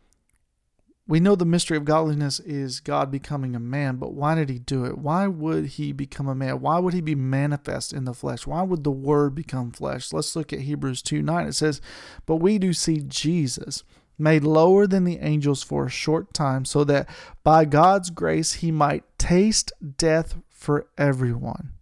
We 1.11 1.19
know 1.19 1.35
the 1.35 1.45
mystery 1.45 1.77
of 1.77 1.85
godliness 1.85 2.39
is 2.39 2.79
God 2.79 3.11
becoming 3.11 3.57
a 3.57 3.59
man, 3.59 3.97
but 3.97 4.15
why 4.15 4.37
did 4.37 4.49
he 4.49 4.61
do 4.61 4.85
it? 4.85 4.97
Why 4.97 5.27
would 5.27 5.67
he 5.67 5.91
become 5.91 6.29
a 6.29 6.37
man? 6.37 6.61
Why 6.61 6.79
would 6.79 6.95
he 6.95 7.01
be 7.01 7.17
manifest 7.17 7.93
in 7.93 8.05
the 8.05 8.15
flesh? 8.15 8.47
Why 8.47 8.63
would 8.63 8.85
the 8.85 8.93
word 8.93 9.35
become 9.35 9.73
flesh? 9.73 10.13
Let's 10.13 10.37
look 10.37 10.53
at 10.53 10.61
Hebrews 10.61 11.03
2 11.03 11.21
9. 11.21 11.49
It 11.49 11.55
says, 11.57 11.81
But 12.27 12.37
we 12.37 12.59
do 12.59 12.73
see 12.73 13.03
Jesus 13.05 13.83
made 14.19 14.45
lower 14.45 14.87
than 14.87 15.03
the 15.03 15.19
angels 15.19 15.65
for 15.65 15.87
a 15.87 15.91
short 15.91 16.33
time, 16.33 16.65
so 16.65 16.85
that 16.85 17.09
by 17.43 17.65
God's 17.65 18.11
grace 18.11 18.53
he 18.53 18.71
might 18.71 19.03
taste 19.19 19.73
death 19.97 20.37
for 20.49 20.87
everyone. 20.97 21.73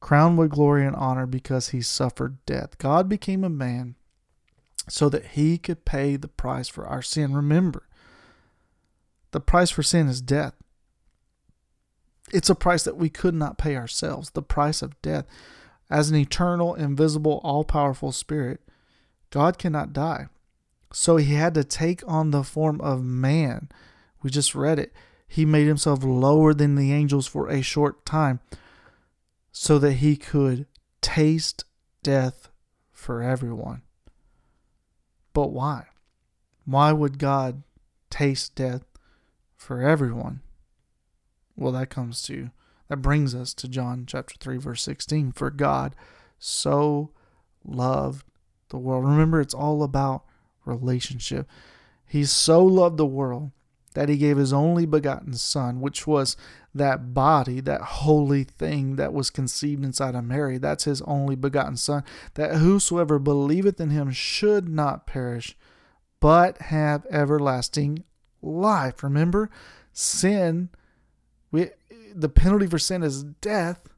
Crowned 0.00 0.38
with 0.38 0.52
glory 0.52 0.86
and 0.86 0.96
honor 0.96 1.26
because 1.26 1.68
he 1.68 1.82
suffered 1.82 2.38
death. 2.46 2.78
God 2.78 3.10
became 3.10 3.44
a 3.44 3.50
man 3.50 3.96
so 4.88 5.08
that 5.08 5.26
he 5.28 5.58
could 5.58 5.84
pay 5.84 6.16
the 6.16 6.28
price 6.28 6.68
for 6.68 6.86
our 6.86 7.02
sin. 7.02 7.34
Remember, 7.34 7.88
the 9.30 9.40
price 9.40 9.70
for 9.70 9.82
sin 9.82 10.08
is 10.08 10.20
death. 10.20 10.54
It's 12.32 12.50
a 12.50 12.54
price 12.54 12.84
that 12.84 12.96
we 12.96 13.10
could 13.10 13.34
not 13.34 13.58
pay 13.58 13.76
ourselves, 13.76 14.30
the 14.30 14.42
price 14.42 14.82
of 14.82 15.00
death. 15.02 15.26
As 15.90 16.10
an 16.10 16.16
eternal, 16.16 16.74
invisible, 16.74 17.40
all 17.44 17.64
powerful 17.64 18.12
spirit, 18.12 18.60
God 19.30 19.58
cannot 19.58 19.92
die. 19.92 20.26
So 20.92 21.16
he 21.16 21.34
had 21.34 21.54
to 21.54 21.64
take 21.64 22.02
on 22.06 22.30
the 22.30 22.44
form 22.44 22.80
of 22.80 23.04
man. 23.04 23.68
We 24.22 24.30
just 24.30 24.54
read 24.54 24.78
it. 24.78 24.92
He 25.26 25.44
made 25.44 25.66
himself 25.66 26.04
lower 26.04 26.54
than 26.54 26.76
the 26.76 26.92
angels 26.92 27.26
for 27.26 27.48
a 27.48 27.60
short 27.60 28.06
time 28.06 28.40
so 29.50 29.78
that 29.78 29.94
he 29.94 30.16
could 30.16 30.66
taste 31.00 31.64
death 32.02 32.48
for 32.92 33.22
everyone. 33.22 33.82
But 35.34 35.48
why? 35.48 35.88
Why 36.64 36.92
would 36.92 37.18
God 37.18 37.62
taste 38.08 38.54
death 38.54 38.84
for 39.54 39.82
everyone? 39.82 40.40
Well, 41.56 41.72
that 41.72 41.90
comes 41.90 42.22
to, 42.22 42.50
that 42.88 43.02
brings 43.02 43.34
us 43.34 43.52
to 43.54 43.68
John 43.68 44.04
chapter 44.06 44.34
3, 44.38 44.56
verse 44.56 44.82
16. 44.82 45.32
For 45.32 45.50
God 45.50 45.94
so 46.38 47.10
loved 47.64 48.24
the 48.70 48.78
world. 48.78 49.04
Remember, 49.04 49.40
it's 49.40 49.54
all 49.54 49.82
about 49.82 50.24
relationship. 50.64 51.48
He 52.06 52.24
so 52.24 52.64
loved 52.64 52.96
the 52.96 53.06
world 53.06 53.50
that 53.94 54.08
he 54.08 54.16
gave 54.16 54.36
his 54.36 54.52
only 54.52 54.86
begotten 54.86 55.34
Son, 55.34 55.80
which 55.80 56.06
was 56.06 56.36
that 56.74 57.14
body, 57.14 57.60
that 57.60 57.80
holy 57.80 58.44
thing 58.44 58.96
that 58.96 59.12
was 59.12 59.30
conceived 59.30 59.84
inside 59.84 60.14
of 60.14 60.24
Mary. 60.24 60.58
That's 60.58 60.84
his 60.84 61.00
only 61.02 61.36
begotten 61.36 61.76
Son, 61.76 62.04
that 62.34 62.56
whosoever 62.56 63.18
believeth 63.18 63.80
in 63.80 63.90
him 63.90 64.10
should 64.10 64.68
not 64.68 65.06
perish, 65.06 65.56
but 66.20 66.58
have 66.62 67.06
everlasting 67.10 68.04
life. 68.42 69.02
Remember, 69.02 69.48
sin, 69.92 70.68
we, 71.50 71.70
the 72.14 72.28
penalty 72.28 72.66
for 72.66 72.78
sin 72.78 73.02
is 73.02 73.24
death, 73.24 73.88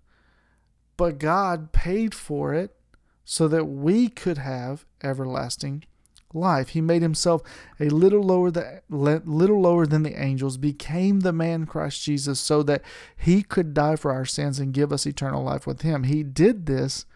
but 0.96 1.18
God 1.18 1.72
paid 1.72 2.14
for 2.14 2.54
it 2.54 2.76
so 3.24 3.48
that 3.48 3.64
we 3.64 4.08
could 4.08 4.38
have 4.38 4.84
everlasting 5.02 5.80
life. 5.80 5.95
He 6.32 6.80
made 6.80 7.02
himself 7.02 7.42
a 7.80 7.88
little 7.88 8.22
lower 8.22 8.50
the, 8.50 8.82
little 8.90 9.60
lower 9.60 9.86
than 9.86 10.02
the 10.02 10.20
angels, 10.20 10.58
became 10.58 11.20
the 11.20 11.32
man 11.32 11.66
Christ 11.66 12.02
Jesus 12.02 12.38
so 12.38 12.62
that 12.64 12.82
he 13.16 13.42
could 13.42 13.72
die 13.72 13.96
for 13.96 14.12
our 14.12 14.26
sins 14.26 14.58
and 14.58 14.74
give 14.74 14.92
us 14.92 15.06
eternal 15.06 15.42
life 15.42 15.66
with 15.66 15.82
him. 15.82 16.04
He 16.04 16.22
did 16.22 16.66
this 16.66 17.06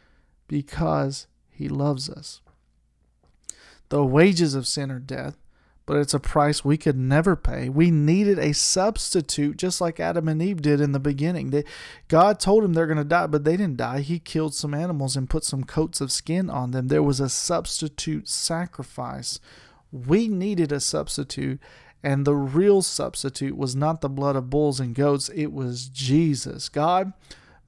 because 0.48 1.26
he 1.50 1.68
loves 1.68 2.08
us. 2.08 2.40
The 3.90 4.04
wages 4.04 4.54
of 4.54 4.66
sin 4.66 4.90
are 4.90 4.98
death, 4.98 5.36
but 5.86 5.96
it's 5.96 6.14
a 6.14 6.20
price 6.20 6.64
we 6.64 6.76
could 6.76 6.96
never 6.96 7.34
pay. 7.34 7.68
We 7.68 7.90
needed 7.90 8.38
a 8.38 8.54
substitute, 8.54 9.56
just 9.56 9.80
like 9.80 9.98
Adam 9.98 10.28
and 10.28 10.40
Eve 10.40 10.62
did 10.62 10.80
in 10.80 10.92
the 10.92 11.00
beginning. 11.00 11.50
They, 11.50 11.64
God 12.08 12.38
told 12.38 12.62
them 12.62 12.74
they're 12.74 12.86
going 12.86 12.98
to 12.98 13.04
die, 13.04 13.26
but 13.26 13.44
they 13.44 13.56
didn't 13.56 13.78
die. 13.78 14.00
He 14.00 14.18
killed 14.18 14.54
some 14.54 14.74
animals 14.74 15.16
and 15.16 15.28
put 15.28 15.44
some 15.44 15.64
coats 15.64 16.00
of 16.00 16.12
skin 16.12 16.48
on 16.48 16.70
them. 16.70 16.88
There 16.88 17.02
was 17.02 17.20
a 17.20 17.28
substitute 17.28 18.28
sacrifice. 18.28 19.40
We 19.90 20.28
needed 20.28 20.70
a 20.70 20.80
substitute, 20.80 21.60
and 22.02 22.24
the 22.24 22.36
real 22.36 22.82
substitute 22.82 23.56
was 23.56 23.74
not 23.74 24.00
the 24.00 24.08
blood 24.08 24.36
of 24.36 24.50
bulls 24.50 24.80
and 24.80 24.94
goats, 24.94 25.28
it 25.30 25.52
was 25.52 25.88
Jesus. 25.88 26.68
God 26.68 27.12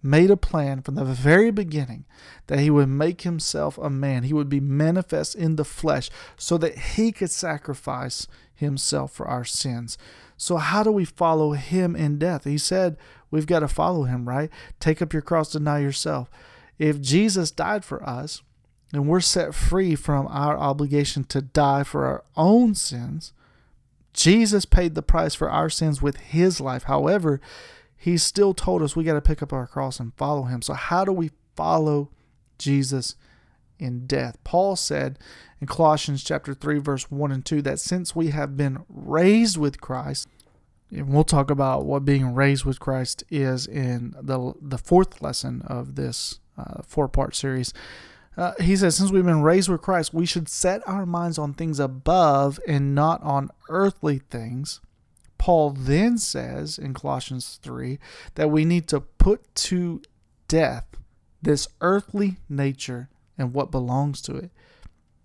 made 0.03 0.31
a 0.31 0.37
plan 0.37 0.83
from 0.83 0.97
the 0.97 1.05
very 1.05 1.51
beginning 1.51 2.05
that 2.49 2.59
he 2.59 2.71
would 2.71 2.89
make 2.89 3.23
himself 3.23 3.79
a 3.79 3.89
man. 3.89 4.25
He 4.25 4.33
would 4.33 4.49
be 4.49 4.61
manifest 4.61 5.35
in 5.35 5.57
the 5.57 5.65
flesh 5.65 6.11
so 6.37 6.59
that 6.59 6.77
he 6.77 7.13
could 7.13 7.31
sacrifice 7.31 8.27
himself 8.55 9.13
for 9.13 9.27
our 9.29 9.45
sins. 9.45 9.97
So, 10.37 10.57
how 10.57 10.83
do 10.83 10.91
we 10.91 11.05
follow 11.05 11.53
him 11.53 11.95
in 11.95 12.19
death? 12.19 12.45
He 12.45 12.59
said 12.59 12.97
we've 13.31 13.47
got 13.47 13.61
to 13.61 13.69
follow 13.69 14.05
him, 14.05 14.29
right? 14.29 14.51
Take 14.81 15.01
up 15.01 15.13
your 15.13 15.23
cross, 15.23 15.53
deny 15.53 15.79
yourself. 15.79 16.31
If 16.79 17.01
Jesus 17.01 17.51
died 17.51 17.85
for 17.85 18.03
us 18.09 18.43
and 18.93 19.07
we're 19.07 19.21
set 19.21 19.55
free 19.55 19.95
from 19.95 20.27
our 20.27 20.59
obligation 20.59 21.25
to 21.25 21.41
die 21.41 21.85
for 21.85 22.07
our 22.07 22.25
own 22.37 22.75
sins, 22.75 23.33
Jesus 24.13 24.65
paid 24.65 24.95
the 24.95 25.03
price 25.03 25.35
for 25.35 25.49
our 25.49 25.71
sins 25.71 26.03
with 26.03 26.17
his 26.17 26.61
life. 26.61 26.85
However, 26.85 27.41
he 28.03 28.19
still 28.19 28.53
told 28.53 28.83
us 28.83 28.97
we 28.97 29.05
got 29.05 29.15
to 29.15 29.21
pick 29.21 29.43
up 29.43 29.53
our 29.53 29.67
cross 29.67 30.01
and 30.01 30.13
follow 30.15 30.45
him. 30.45 30.61
So, 30.63 30.75
how 30.75 31.05
do 31.05 31.13
we 31.13 31.31
follow 31.55 32.11
Jesus 32.59 33.17
in 33.79 34.07
death. 34.07 34.39
Paul 34.45 34.77
said 34.77 35.19
in 35.61 35.67
Colossians 35.67 36.23
chapter 36.23 36.55
3 36.55 36.79
verse 36.79 37.11
1 37.11 37.33
and 37.33 37.45
2 37.45 37.61
that 37.63 37.81
since 37.81 38.15
we 38.15 38.29
have 38.29 38.57
been 38.57 38.85
raised 38.89 39.59
with 39.59 39.81
Christ, 39.81 40.29
and 40.91 41.09
we'll 41.09 41.25
talk 41.25 41.51
about 41.51 41.85
what 41.85 42.05
being 42.05 42.35
raised 42.35 42.65
with 42.65 42.79
Christ 42.79 43.25
is 43.31 43.67
in 43.67 44.15
the 44.21 44.55
the 44.61 44.79
fourth 44.79 45.21
lesson 45.21 45.63
of 45.63 45.97
this 45.97 46.39
uh, 46.57 46.83
four-part 46.87 47.35
series. 47.35 47.75
Uh, 48.35 48.53
he 48.61 48.75
says, 48.77 48.97
since 48.97 49.11
we've 49.11 49.27
been 49.27 49.43
raised 49.43 49.69
with 49.69 49.83
Christ, 49.83 50.15
we 50.15 50.25
should 50.25 50.49
set 50.49 50.87
our 50.89 51.05
minds 51.05 51.39
on 51.39 51.53
things 51.53 51.79
above 51.79 52.59
and 52.67 52.95
not 52.95 53.23
on 53.23 53.51
earthly 53.69 54.21
things. 54.31 54.81
Paul 55.43 55.71
then 55.71 56.19
says 56.19 56.79
in 56.79 56.95
Colossians 56.95 57.59
3 57.65 57.99
that 58.37 58.53
we 58.53 58.65
need 58.65 58.87
to 58.87 59.01
put 59.01 59.53
to 59.57 60.01
death 60.47 60.87
this 61.43 61.67
earthly 61.81 62.37
nature 62.49 63.09
and 63.37 63.53
what 63.53 63.73
belongs 63.73 64.23
to 64.23 64.37
it. 64.37 64.53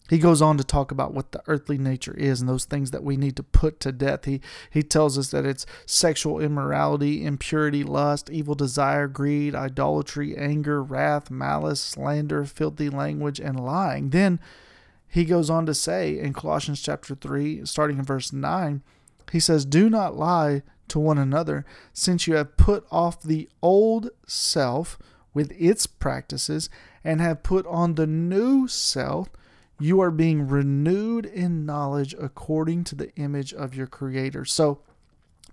He 0.10 0.18
goes 0.18 0.42
on 0.42 0.58
to 0.58 0.64
talk 0.64 0.90
about 0.90 1.14
what 1.14 1.34
the 1.34 1.44
earthly 1.46 1.78
nature 1.78 2.16
is 2.16 2.42
and 2.42 2.50
those 2.50 2.66
things 2.66 2.90
that 2.90 3.04
we 3.04 3.16
need 3.16 3.36
to 3.36 3.44
put 3.44 3.80
to 3.82 3.92
death. 3.92 4.26
He 4.26 4.42
he 4.72 4.82
tells 4.82 5.20
us 5.20 5.30
that 5.30 5.46
it's 5.46 5.68
sexual 5.86 6.40
immorality, 6.40 7.24
impurity, 7.24 7.84
lust, 7.84 8.32
evil 8.32 8.56
desire, 8.56 9.08
greed, 9.08 9.54
idolatry, 9.54 10.36
anger, 10.36 10.82
wrath, 10.82 11.30
malice, 11.30 11.80
slander, 11.80 12.44
filthy 12.44 12.90
language, 12.90 13.40
and 13.40 13.60
lying. 13.60 14.10
Then 14.10 14.40
he 15.08 15.26
goes 15.26 15.52
on 15.52 15.68
to 15.68 15.76
say 15.76 16.18
in 16.18 16.34
Colossians 16.34 16.82
chapter 16.82 17.14
3, 17.14 17.68
starting 17.68 18.00
in 18.00 18.04
verse 18.04 18.34
9, 18.34 18.82
he 19.32 19.40
says, 19.40 19.66
Do 19.66 19.90
not 19.90 20.16
lie 20.16 20.64
to 20.90 21.00
one 21.00 21.18
another, 21.18 21.66
since 21.94 22.28
you 22.28 22.36
have 22.36 22.58
put 22.58 22.86
off 22.92 23.22
the 23.22 23.50
old 23.62 24.10
self 24.26 24.98
with 25.34 25.52
its 25.60 25.86
practices 25.86 26.70
and 27.04 27.22
have 27.22 27.44
put 27.44 27.66
on 27.68 27.96
the 27.96 28.08
new 28.08 28.68
self 28.68 29.30
you 29.80 30.00
are 30.02 30.12
being 30.12 30.48
renewed 30.48 31.26
in 31.26 31.66
knowledge 31.66 32.16
according 32.20 32.84
to 32.86 32.96
the 32.96 33.14
image 33.16 33.54
of 33.54 33.76
your 33.76 33.88
Creator. 33.88 34.46
So, 34.46 34.80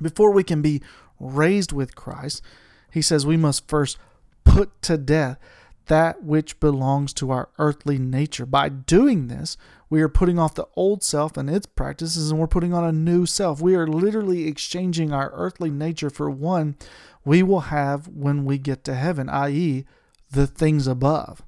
before 0.00 0.32
we 0.32 0.42
can 0.42 0.62
be 0.62 0.82
raised 1.20 1.72
with 1.72 1.94
Christ, 1.94 2.42
he 2.90 3.02
says 3.02 3.26
we 3.26 3.36
must 3.36 3.68
first 3.68 3.98
put 4.44 4.80
to 4.82 4.96
death 4.96 5.38
that 5.86 6.22
which 6.22 6.60
belongs 6.60 7.12
to 7.14 7.30
our 7.30 7.48
earthly 7.58 7.98
nature. 7.98 8.46
By 8.46 8.68
doing 8.68 9.28
this, 9.28 9.56
we 9.90 10.00
are 10.02 10.08
putting 10.08 10.38
off 10.38 10.54
the 10.54 10.68
old 10.76 11.02
self 11.02 11.36
and 11.36 11.48
its 11.48 11.66
practices 11.66 12.30
and 12.30 12.40
we're 12.40 12.46
putting 12.46 12.72
on 12.72 12.84
a 12.84 12.92
new 12.92 13.26
self. 13.26 13.60
We 13.60 13.74
are 13.74 13.86
literally 13.86 14.46
exchanging 14.46 15.12
our 15.12 15.30
earthly 15.34 15.70
nature 15.70 16.10
for 16.10 16.30
one 16.30 16.76
we 17.24 17.42
will 17.42 17.60
have 17.60 18.08
when 18.08 18.44
we 18.44 18.58
get 18.58 18.84
to 18.84 18.94
heaven, 18.94 19.28
i.e., 19.28 19.84
the 20.30 20.46
things 20.46 20.86
above. 20.86 21.42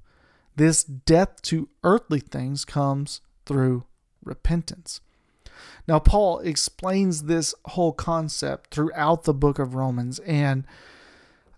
This 0.54 0.82
death 0.84 1.42
to 1.42 1.68
earthly 1.82 2.20
things 2.20 2.64
comes 2.64 3.20
through 3.44 3.84
repentance. 4.24 5.00
Now, 5.86 5.98
Paul 5.98 6.40
explains 6.40 7.24
this 7.24 7.54
whole 7.64 7.92
concept 7.92 8.72
throughout 8.72 9.24
the 9.24 9.34
book 9.34 9.58
of 9.58 9.74
Romans, 9.74 10.18
and 10.20 10.66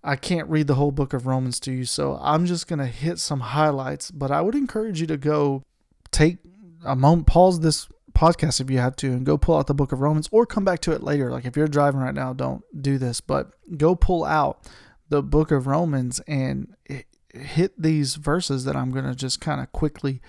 I 0.09 0.17
can't 0.17 0.49
read 0.49 0.69
the 0.69 0.77
whole 0.77 0.91
book 0.91 1.13
of 1.13 1.27
Romans 1.27 1.61
to 1.61 1.71
you, 1.71 1.85
so 1.85 2.19
I'm 2.23 2.47
just 2.47 2.67
going 2.67 2.79
to 2.79 2.87
hit 2.87 3.19
some 3.19 3.41
highlights. 3.41 4.11
But 4.11 4.31
I 4.31 4.41
would 4.41 4.55
encourage 4.55 5.03
you 5.03 5.07
to 5.07 5.19
go 5.19 5.63
take 6.11 6.39
a 6.83 6.97
moment, 6.97 7.27
pause 7.27 7.61
this 7.61 7.89
podcast 8.15 8.59
if 8.59 8.71
you 8.71 8.79
have 8.79 8.97
to, 8.97 9.09
and 9.09 9.27
go 9.27 9.37
pull 9.37 9.59
out 9.59 9.67
the 9.67 9.75
book 9.75 9.93
of 9.93 10.01
Romans 10.01 10.27
or 10.33 10.47
come 10.47 10.65
back 10.65 10.81
to 10.81 10.93
it 10.93 11.03
later. 11.03 11.31
Like 11.31 11.45
if 11.45 11.59
you're 11.59 11.69
driving 11.69 12.01
right 12.01 12.15
now, 12.15 12.33
don't 12.33 12.65
do 12.81 12.97
this, 12.97 13.21
but 13.21 13.51
go 13.77 13.95
pull 13.95 14.25
out 14.25 14.67
the 15.11 15.23
book 15.23 15.51
of 15.51 15.67
Romans 15.67 16.23
and 16.27 16.75
hit 17.35 17.81
these 17.81 18.15
verses 18.15 18.65
that 18.65 18.77
I'm 18.77 18.91
going 18.91 19.05
to 19.05 19.15
just 19.15 19.43
kind 19.43 19.61
of 19.61 19.73
quickly 19.73 20.23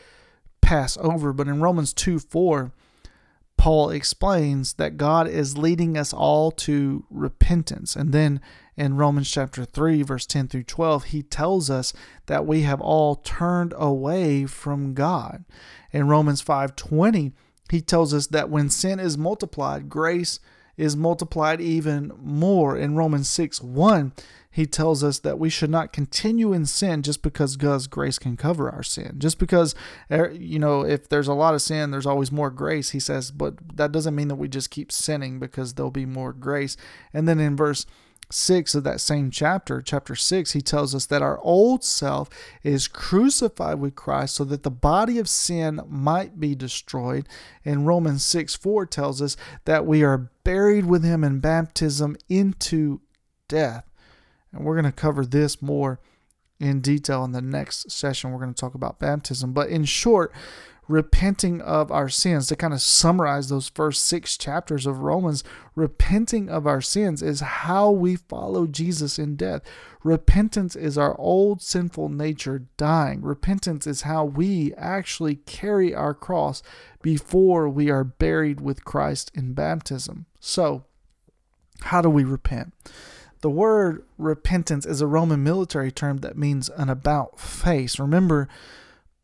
pass 0.59 0.97
over. 0.97 1.31
But 1.31 1.47
in 1.47 1.61
Romans 1.61 1.93
2 1.93 2.19
4, 2.19 2.73
Paul 3.55 3.91
explains 3.91 4.73
that 4.73 4.97
God 4.97 5.29
is 5.29 5.57
leading 5.57 5.97
us 5.97 6.11
all 6.11 6.51
to 6.51 7.05
repentance. 7.09 7.95
And 7.95 8.13
then 8.13 8.41
in 8.79 8.95
Romans 8.95 9.29
chapter 9.29 9.65
3, 9.65 10.03
verse 10.03 10.25
10 10.25 10.47
through 10.47 10.63
12, 10.63 11.03
he 11.05 11.21
tells 11.21 11.69
us 11.69 11.91
that 12.27 12.45
we 12.45 12.61
have 12.61 12.79
all 12.79 13.15
turned 13.15 13.73
away 13.75 14.45
from 14.45 14.93
God. 14.93 15.43
In 15.91 16.07
Romans 16.07 16.39
5 16.39 16.77
20, 16.77 17.33
he 17.69 17.81
tells 17.81 18.13
us 18.13 18.27
that 18.27 18.49
when 18.49 18.69
sin 18.69 18.97
is 18.97 19.17
multiplied, 19.17 19.89
grace 19.89 20.39
is 20.77 20.95
multiplied 20.95 21.59
even 21.59 22.13
more. 22.21 22.77
In 22.77 22.95
Romans 22.95 23.27
6 23.27 23.61
1, 23.61 24.13
he 24.49 24.65
tells 24.65 25.03
us 25.03 25.19
that 25.19 25.37
we 25.37 25.49
should 25.49 25.69
not 25.69 25.91
continue 25.91 26.53
in 26.53 26.65
sin 26.65 27.03
just 27.03 27.21
because 27.21 27.57
God's 27.57 27.87
grace 27.87 28.17
can 28.17 28.37
cover 28.37 28.69
our 28.69 28.81
sin. 28.81 29.15
Just 29.17 29.39
because, 29.39 29.75
er, 30.09 30.31
you 30.31 30.57
know, 30.57 30.85
if 30.85 31.09
there's 31.09 31.27
a 31.27 31.33
lot 31.33 31.53
of 31.53 31.61
sin, 31.61 31.91
there's 31.91 32.05
always 32.05 32.31
more 32.31 32.49
grace, 32.49 32.91
he 32.91 32.99
says, 33.01 33.29
but 33.29 33.55
that 33.75 33.91
doesn't 33.91 34.15
mean 34.15 34.29
that 34.29 34.35
we 34.35 34.47
just 34.47 34.71
keep 34.71 34.89
sinning 34.89 35.37
because 35.37 35.73
there'll 35.73 35.91
be 35.91 36.05
more 36.05 36.31
grace. 36.31 36.77
And 37.13 37.27
then 37.27 37.41
in 37.41 37.57
verse 37.57 37.85
6 38.31 38.75
of 38.75 38.83
that 38.83 39.01
same 39.01 39.31
chapter, 39.31 39.81
chapter 39.81 40.15
6, 40.15 40.51
he 40.51 40.61
tells 40.61 40.93
us 40.93 41.07
that 41.07 41.23
our 41.23 41.39
old 41.41 41.83
self 41.83 42.29
is 42.63 42.87
crucified 42.87 43.79
with 43.79 43.95
Christ 43.95 44.35
so 44.35 44.43
that 44.45 44.63
the 44.63 44.69
body 44.69 45.17
of 45.17 45.27
sin 45.27 45.81
might 45.87 46.39
be 46.39 46.53
destroyed. 46.53 47.27
And 47.65 47.87
Romans 47.87 48.23
6 48.25 48.55
4 48.55 48.85
tells 48.85 49.21
us 49.21 49.35
that 49.65 49.85
we 49.85 50.03
are 50.03 50.29
buried 50.43 50.85
with 50.85 51.03
him 51.03 51.23
in 51.23 51.39
baptism 51.39 52.17
into 52.29 53.01
death. 53.47 53.89
And 54.51 54.63
we're 54.63 54.79
going 54.79 54.85
to 54.85 54.91
cover 54.91 55.25
this 55.25 55.61
more 55.61 55.99
in 56.59 56.81
detail 56.81 57.23
in 57.23 57.31
the 57.31 57.41
next 57.41 57.91
session. 57.91 58.31
We're 58.31 58.39
going 58.39 58.53
to 58.53 58.59
talk 58.59 58.75
about 58.75 58.99
baptism. 58.99 59.53
But 59.53 59.69
in 59.69 59.85
short, 59.85 60.31
repenting 60.89 61.61
of 61.61 61.91
our 61.91 62.09
sins, 62.09 62.47
to 62.47 62.55
kind 62.55 62.73
of 62.73 62.81
summarize 62.81 63.47
those 63.47 63.69
first 63.69 64.03
six 64.03 64.35
chapters 64.35 64.87
of 64.87 64.99
Romans, 64.99 65.43
repenting 65.75 66.49
of 66.49 66.65
our 66.65 66.81
sins 66.81 67.21
is 67.21 67.39
how 67.39 67.91
we 67.91 68.15
follow 68.15 68.65
Jesus 68.65 69.19
in 69.19 69.35
death. 69.35 69.61
Repentance 70.03 70.75
is 70.75 70.97
our 70.97 71.17
old 71.19 71.61
sinful 71.61 72.09
nature 72.09 72.63
dying. 72.75 73.21
Repentance 73.21 73.85
is 73.85 74.01
how 74.01 74.25
we 74.25 74.73
actually 74.75 75.35
carry 75.35 75.93
our 75.93 76.15
cross 76.15 76.63
before 77.03 77.69
we 77.69 77.91
are 77.91 78.03
buried 78.03 78.59
with 78.59 78.83
Christ 78.83 79.31
in 79.35 79.53
baptism. 79.53 80.25
So, 80.39 80.85
how 81.81 82.01
do 82.01 82.09
we 82.09 82.23
repent? 82.23 82.73
The 83.41 83.51
word 83.51 84.03
repentance 84.17 84.87
is 84.87 85.01
a 85.01 85.07
Roman 85.07 85.43
military 85.43 85.91
term 85.91 86.17
that 86.17 86.37
means 86.37 86.67
an 86.69 86.89
about 86.89 87.39
face. 87.39 87.99
Remember, 87.99 88.49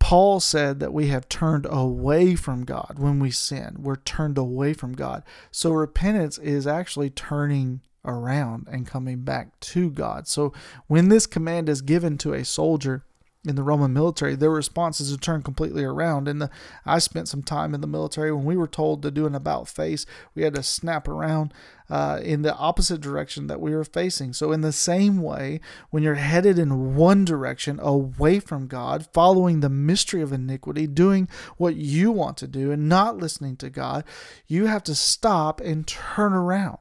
Paul 0.05 0.39
said 0.39 0.79
that 0.81 0.93
we 0.93 1.07
have 1.07 1.27
turned 1.29 1.65
away 1.67 2.35
from 2.35 2.63
God 2.63 2.97
when 2.99 3.19
we 3.19 3.31
sin. 3.31 3.77
We're 3.79 3.95
turned 3.95 4.37
away 4.37 4.73
from 4.73 4.93
God. 4.93 5.23
So 5.49 5.71
repentance 5.71 6.37
is 6.37 6.67
actually 6.67 7.09
turning 7.09 7.81
around 8.05 8.67
and 8.71 8.85
coming 8.85 9.21
back 9.21 9.59
to 9.61 9.89
God. 9.89 10.27
So 10.27 10.53
when 10.85 11.09
this 11.09 11.25
command 11.25 11.69
is 11.69 11.81
given 11.81 12.19
to 12.19 12.33
a 12.33 12.45
soldier, 12.45 13.03
in 13.45 13.55
the 13.55 13.63
Roman 13.63 13.93
military, 13.93 14.35
their 14.35 14.49
response 14.49 14.99
is 14.99 15.11
to 15.11 15.17
turn 15.17 15.43
completely 15.43 15.83
around. 15.83 16.27
And 16.27 16.41
the, 16.41 16.49
I 16.85 16.99
spent 16.99 17.27
some 17.27 17.43
time 17.43 17.73
in 17.73 17.81
the 17.81 17.87
military 17.87 18.31
when 18.31 18.45
we 18.45 18.57
were 18.57 18.67
told 18.67 19.01
to 19.01 19.11
do 19.11 19.25
an 19.25 19.35
about 19.35 19.67
face, 19.67 20.05
we 20.33 20.43
had 20.43 20.55
to 20.55 20.63
snap 20.63 21.07
around 21.07 21.53
uh, 21.89 22.19
in 22.23 22.41
the 22.41 22.55
opposite 22.55 22.99
direction 22.99 23.47
that 23.47 23.61
we 23.61 23.75
were 23.75 23.83
facing. 23.83 24.33
So, 24.33 24.51
in 24.51 24.61
the 24.61 24.71
same 24.71 25.21
way, 25.21 25.59
when 25.91 26.01
you're 26.01 26.15
headed 26.15 26.57
in 26.57 26.95
one 26.95 27.25
direction 27.25 27.79
away 27.79 28.39
from 28.39 28.67
God, 28.67 29.07
following 29.13 29.59
the 29.59 29.69
mystery 29.69 30.21
of 30.21 30.33
iniquity, 30.33 30.87
doing 30.87 31.27
what 31.57 31.75
you 31.75 32.11
want 32.11 32.37
to 32.37 32.47
do, 32.47 32.71
and 32.71 32.89
not 32.89 33.17
listening 33.17 33.55
to 33.57 33.69
God, 33.69 34.03
you 34.47 34.65
have 34.65 34.83
to 34.83 34.95
stop 34.95 35.61
and 35.61 35.85
turn 35.85 36.33
around, 36.33 36.79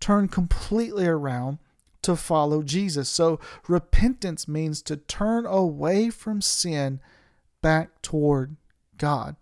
turn 0.00 0.28
completely 0.28 1.06
around 1.06 1.58
to 2.06 2.14
follow 2.14 2.62
Jesus. 2.62 3.08
So 3.08 3.40
repentance 3.66 4.46
means 4.46 4.80
to 4.82 4.96
turn 4.96 5.44
away 5.44 6.08
from 6.08 6.40
sin 6.40 7.00
back 7.62 8.00
toward 8.00 8.56
God. 8.96 9.34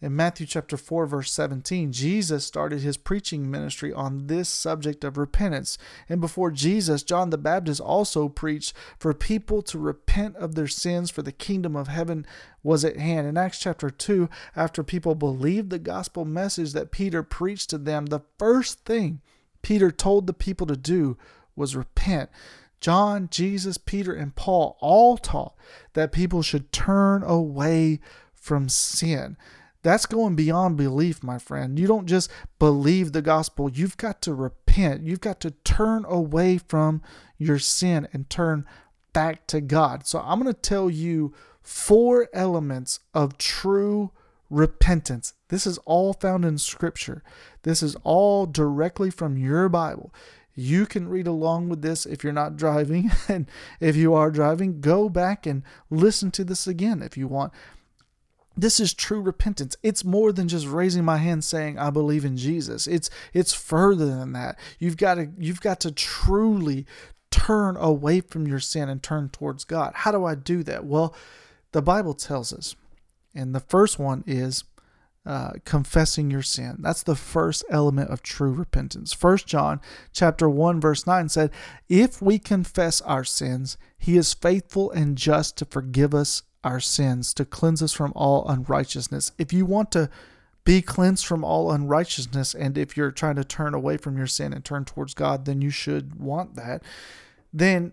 In 0.00 0.14
Matthew 0.14 0.46
chapter 0.46 0.76
4 0.76 1.06
verse 1.06 1.32
17, 1.32 1.90
Jesus 1.90 2.44
started 2.44 2.82
his 2.82 2.96
preaching 2.96 3.50
ministry 3.50 3.92
on 3.92 4.28
this 4.28 4.48
subject 4.48 5.02
of 5.02 5.18
repentance. 5.18 5.76
And 6.08 6.20
before 6.20 6.52
Jesus, 6.52 7.02
John 7.02 7.30
the 7.30 7.38
Baptist 7.38 7.80
also 7.80 8.28
preached 8.28 8.74
for 8.96 9.12
people 9.12 9.60
to 9.62 9.78
repent 9.78 10.36
of 10.36 10.54
their 10.54 10.68
sins 10.68 11.10
for 11.10 11.22
the 11.22 11.32
kingdom 11.32 11.74
of 11.74 11.88
heaven 11.88 12.26
was 12.62 12.84
at 12.84 12.96
hand. 12.96 13.26
In 13.26 13.36
Acts 13.36 13.58
chapter 13.58 13.90
2, 13.90 14.28
after 14.54 14.84
people 14.84 15.16
believed 15.16 15.70
the 15.70 15.80
gospel 15.80 16.24
message 16.24 16.74
that 16.74 16.92
Peter 16.92 17.24
preached 17.24 17.70
to 17.70 17.78
them, 17.78 18.06
the 18.06 18.22
first 18.38 18.84
thing 18.84 19.20
Peter 19.62 19.90
told 19.90 20.28
the 20.28 20.32
people 20.32 20.66
to 20.68 20.76
do 20.76 21.16
was 21.56 21.76
repent. 21.76 22.30
John, 22.80 23.28
Jesus, 23.30 23.78
Peter, 23.78 24.12
and 24.12 24.34
Paul 24.34 24.76
all 24.80 25.16
taught 25.16 25.54
that 25.94 26.12
people 26.12 26.42
should 26.42 26.72
turn 26.72 27.22
away 27.22 28.00
from 28.34 28.68
sin. 28.68 29.36
That's 29.82 30.06
going 30.06 30.34
beyond 30.34 30.76
belief, 30.76 31.22
my 31.22 31.38
friend. 31.38 31.78
You 31.78 31.86
don't 31.86 32.06
just 32.06 32.30
believe 32.58 33.12
the 33.12 33.22
gospel, 33.22 33.70
you've 33.70 33.96
got 33.96 34.20
to 34.22 34.34
repent. 34.34 35.02
You've 35.02 35.20
got 35.20 35.40
to 35.40 35.50
turn 35.50 36.04
away 36.06 36.58
from 36.58 37.02
your 37.38 37.58
sin 37.58 38.08
and 38.12 38.28
turn 38.28 38.66
back 39.12 39.46
to 39.48 39.60
God. 39.60 40.06
So 40.06 40.20
I'm 40.20 40.40
going 40.40 40.52
to 40.52 40.60
tell 40.60 40.90
you 40.90 41.34
four 41.62 42.28
elements 42.32 43.00
of 43.14 43.38
true 43.38 44.10
repentance. 44.50 45.34
This 45.48 45.66
is 45.66 45.78
all 45.84 46.12
found 46.12 46.44
in 46.44 46.58
Scripture. 46.58 47.22
This 47.62 47.82
is 47.82 47.96
all 48.04 48.46
directly 48.46 49.10
from 49.10 49.36
your 49.36 49.68
Bible. 49.68 50.12
You 50.54 50.86
can 50.86 51.08
read 51.08 51.26
along 51.26 51.68
with 51.68 51.82
this 51.82 52.06
if 52.06 52.22
you're 52.22 52.32
not 52.32 52.56
driving. 52.56 53.10
And 53.28 53.46
if 53.80 53.96
you 53.96 54.14
are 54.14 54.30
driving, 54.30 54.80
go 54.80 55.08
back 55.08 55.46
and 55.46 55.62
listen 55.90 56.30
to 56.32 56.44
this 56.44 56.66
again 56.66 57.02
if 57.02 57.16
you 57.16 57.26
want. 57.26 57.52
This 58.56 58.78
is 58.78 58.94
true 58.94 59.20
repentance. 59.20 59.76
It's 59.82 60.04
more 60.04 60.30
than 60.30 60.46
just 60.46 60.66
raising 60.66 61.04
my 61.04 61.16
hand 61.16 61.42
saying 61.42 61.78
I 61.78 61.90
believe 61.90 62.24
in 62.24 62.36
Jesus. 62.36 62.86
It's 62.86 63.10
it's 63.32 63.52
further 63.52 64.06
than 64.06 64.32
that. 64.32 64.58
You've 64.78 64.96
got 64.96 65.16
to 65.16 65.30
you've 65.38 65.60
got 65.60 65.80
to 65.80 65.90
truly 65.90 66.86
turn 67.32 67.76
away 67.76 68.20
from 68.20 68.46
your 68.46 68.60
sin 68.60 68.88
and 68.88 69.02
turn 69.02 69.28
towards 69.28 69.64
God. 69.64 69.92
How 69.96 70.12
do 70.12 70.24
I 70.24 70.36
do 70.36 70.62
that? 70.62 70.84
Well, 70.84 71.16
the 71.72 71.82
Bible 71.82 72.14
tells 72.14 72.52
us. 72.52 72.76
And 73.34 73.52
the 73.52 73.60
first 73.60 73.98
one 73.98 74.22
is 74.28 74.62
uh, 75.26 75.52
confessing 75.64 76.30
your 76.30 76.42
sin. 76.42 76.76
That's 76.80 77.02
the 77.02 77.16
first 77.16 77.64
element 77.70 78.10
of 78.10 78.22
true 78.22 78.52
repentance. 78.52 79.12
First 79.12 79.46
John 79.46 79.80
chapter 80.12 80.48
1 80.48 80.80
verse 80.80 81.06
9 81.06 81.28
said, 81.28 81.50
"If 81.88 82.20
we 82.20 82.38
confess 82.38 83.00
our 83.02 83.24
sins, 83.24 83.78
he 83.96 84.16
is 84.16 84.34
faithful 84.34 84.90
and 84.90 85.16
just 85.16 85.56
to 85.58 85.64
forgive 85.64 86.14
us 86.14 86.42
our 86.62 86.80
sins, 86.80 87.32
to 87.34 87.44
cleanse 87.44 87.82
us 87.82 87.92
from 87.92 88.12
all 88.14 88.48
unrighteousness." 88.48 89.32
If 89.38 89.52
you 89.52 89.64
want 89.64 89.90
to 89.92 90.10
be 90.64 90.80
cleansed 90.80 91.26
from 91.26 91.44
all 91.44 91.70
unrighteousness 91.70 92.54
and 92.54 92.76
if 92.76 92.96
you're 92.96 93.10
trying 93.10 93.36
to 93.36 93.44
turn 93.44 93.74
away 93.74 93.96
from 93.96 94.16
your 94.16 94.26
sin 94.26 94.52
and 94.52 94.64
turn 94.64 94.84
towards 94.84 95.14
God, 95.14 95.44
then 95.44 95.60
you 95.60 95.70
should 95.70 96.18
want 96.18 96.54
that. 96.56 96.82
Then 97.52 97.92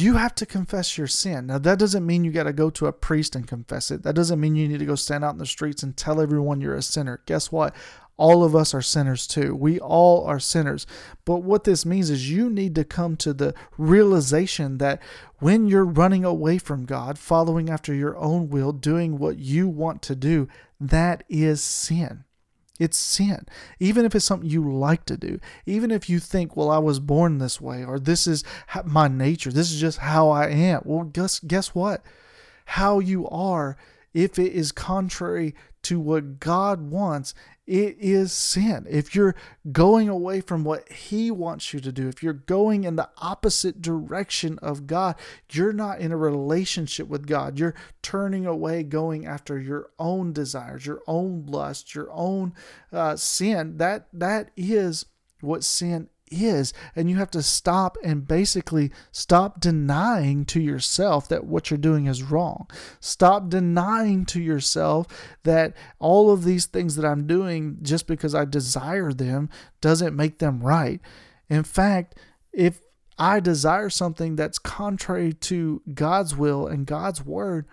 you 0.00 0.14
have 0.14 0.34
to 0.36 0.46
confess 0.46 0.96
your 0.96 1.06
sin. 1.06 1.46
Now, 1.46 1.58
that 1.58 1.78
doesn't 1.78 2.06
mean 2.06 2.24
you 2.24 2.32
got 2.32 2.44
to 2.44 2.52
go 2.52 2.70
to 2.70 2.86
a 2.86 2.92
priest 2.92 3.34
and 3.36 3.46
confess 3.46 3.90
it. 3.90 4.02
That 4.02 4.14
doesn't 4.14 4.40
mean 4.40 4.56
you 4.56 4.68
need 4.68 4.78
to 4.78 4.86
go 4.86 4.94
stand 4.94 5.24
out 5.24 5.32
in 5.32 5.38
the 5.38 5.46
streets 5.46 5.82
and 5.82 5.96
tell 5.96 6.20
everyone 6.20 6.60
you're 6.60 6.76
a 6.76 6.82
sinner. 6.82 7.20
Guess 7.26 7.52
what? 7.52 7.74
All 8.16 8.44
of 8.44 8.54
us 8.54 8.72
are 8.74 8.82
sinners 8.82 9.26
too. 9.26 9.54
We 9.56 9.80
all 9.80 10.24
are 10.24 10.38
sinners. 10.38 10.86
But 11.24 11.42
what 11.42 11.64
this 11.64 11.84
means 11.84 12.10
is 12.10 12.30
you 12.30 12.48
need 12.48 12.74
to 12.76 12.84
come 12.84 13.16
to 13.16 13.32
the 13.32 13.54
realization 13.76 14.78
that 14.78 15.02
when 15.40 15.66
you're 15.66 15.84
running 15.84 16.24
away 16.24 16.58
from 16.58 16.84
God, 16.84 17.18
following 17.18 17.68
after 17.68 17.92
your 17.92 18.16
own 18.16 18.50
will, 18.50 18.72
doing 18.72 19.18
what 19.18 19.38
you 19.38 19.68
want 19.68 20.00
to 20.02 20.14
do, 20.14 20.48
that 20.80 21.24
is 21.28 21.62
sin. 21.62 22.24
It's 22.78 22.98
sin. 22.98 23.46
Even 23.78 24.04
if 24.04 24.14
it's 24.14 24.24
something 24.24 24.50
you 24.50 24.68
like 24.68 25.04
to 25.06 25.16
do, 25.16 25.38
even 25.64 25.90
if 25.90 26.10
you 26.10 26.18
think, 26.18 26.56
well, 26.56 26.70
I 26.70 26.78
was 26.78 26.98
born 26.98 27.38
this 27.38 27.60
way, 27.60 27.84
or 27.84 28.00
this 28.00 28.26
is 28.26 28.42
my 28.84 29.06
nature, 29.06 29.52
this 29.52 29.70
is 29.70 29.80
just 29.80 29.98
how 29.98 30.30
I 30.30 30.48
am. 30.48 30.82
Well, 30.84 31.04
guess, 31.04 31.38
guess 31.38 31.68
what? 31.68 32.02
How 32.64 32.98
you 32.98 33.28
are, 33.28 33.76
if 34.14 34.38
it 34.38 34.52
is 34.52 34.72
contrary 34.72 35.54
to 35.82 36.00
what 36.00 36.40
God 36.40 36.90
wants, 36.90 37.34
it 37.66 37.96
is 37.98 38.32
sin. 38.32 38.86
If 38.88 39.14
you're 39.14 39.34
going 39.72 40.08
away 40.08 40.40
from 40.40 40.64
what 40.64 40.90
He 40.90 41.30
wants 41.30 41.72
you 41.72 41.80
to 41.80 41.92
do, 41.92 42.08
if 42.08 42.22
you're 42.22 42.32
going 42.32 42.84
in 42.84 42.96
the 42.96 43.08
opposite 43.18 43.82
direction 43.82 44.58
of 44.60 44.86
God, 44.86 45.16
you're 45.50 45.72
not 45.72 45.98
in 45.98 46.12
a 46.12 46.16
relationship 46.16 47.08
with 47.08 47.26
God. 47.26 47.58
You're 47.58 47.74
turning 48.02 48.46
away, 48.46 48.82
going 48.82 49.26
after 49.26 49.58
your 49.58 49.90
own 49.98 50.32
desires, 50.32 50.86
your 50.86 51.02
own 51.06 51.46
lust, 51.46 51.94
your 51.94 52.10
own 52.12 52.54
uh, 52.92 53.16
sin. 53.16 53.78
That 53.78 54.08
that 54.12 54.50
is 54.56 55.06
what 55.40 55.64
sin 55.64 56.08
is. 56.30 56.72
And 56.94 57.08
you 57.08 57.16
have 57.16 57.30
to 57.32 57.42
stop 57.42 57.96
and 58.02 58.26
basically 58.26 58.90
stop 59.12 59.60
denying 59.60 60.44
to 60.46 60.60
yourself 60.60 61.28
that 61.28 61.44
what 61.44 61.70
you're 61.70 61.78
doing 61.78 62.06
is 62.06 62.22
wrong. 62.22 62.68
Stop 63.00 63.48
denying 63.48 64.24
to 64.26 64.40
yourself 64.40 65.06
that 65.44 65.74
all 65.98 66.30
of 66.30 66.44
these 66.44 66.66
things 66.66 66.96
that 66.96 67.04
I'm 67.04 67.26
doing 67.26 67.78
just 67.82 68.06
because 68.06 68.34
I 68.34 68.44
desire 68.44 69.12
them 69.12 69.50
doesn't 69.80 70.16
make 70.16 70.38
them 70.38 70.60
right. 70.60 71.00
In 71.48 71.62
fact, 71.62 72.18
if 72.52 72.80
I 73.18 73.40
desire 73.40 73.90
something 73.90 74.36
that's 74.36 74.58
contrary 74.58 75.32
to 75.34 75.82
God's 75.92 76.34
will 76.34 76.66
and 76.66 76.86
God's 76.86 77.24
word, 77.24 77.66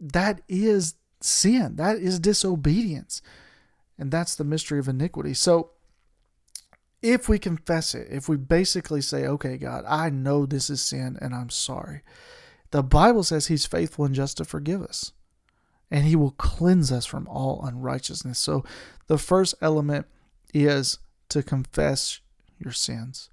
that 0.00 0.40
is 0.48 0.94
sin. 1.20 1.76
That 1.76 1.98
is 1.98 2.18
disobedience. 2.18 3.20
And 3.98 4.10
that's 4.10 4.34
the 4.34 4.44
mystery 4.44 4.78
of 4.78 4.88
iniquity. 4.88 5.34
So, 5.34 5.70
if 7.04 7.28
we 7.28 7.38
confess 7.38 7.94
it, 7.94 8.08
if 8.10 8.28
we 8.30 8.36
basically 8.36 9.02
say, 9.02 9.26
okay, 9.26 9.58
God, 9.58 9.84
I 9.86 10.08
know 10.08 10.46
this 10.46 10.70
is 10.70 10.80
sin 10.80 11.18
and 11.20 11.34
I'm 11.34 11.50
sorry, 11.50 12.00
the 12.70 12.82
Bible 12.82 13.22
says 13.22 13.46
He's 13.46 13.66
faithful 13.66 14.06
and 14.06 14.14
just 14.14 14.38
to 14.38 14.44
forgive 14.44 14.82
us 14.82 15.12
and 15.90 16.04
He 16.04 16.16
will 16.16 16.32
cleanse 16.32 16.90
us 16.90 17.04
from 17.06 17.28
all 17.28 17.64
unrighteousness. 17.64 18.38
So 18.38 18.64
the 19.06 19.18
first 19.18 19.54
element 19.60 20.06
is 20.52 20.98
to 21.28 21.42
confess 21.42 22.20
your 22.58 22.72
sins. 22.72 23.28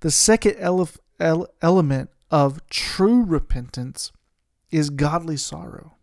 The 0.00 0.10
second 0.10 0.56
ele- 0.58 0.90
ele- 1.18 1.48
element 1.62 2.10
of 2.30 2.64
true 2.68 3.24
repentance 3.24 4.12
is 4.70 4.90
godly 4.90 5.38
sorrow. 5.38 5.96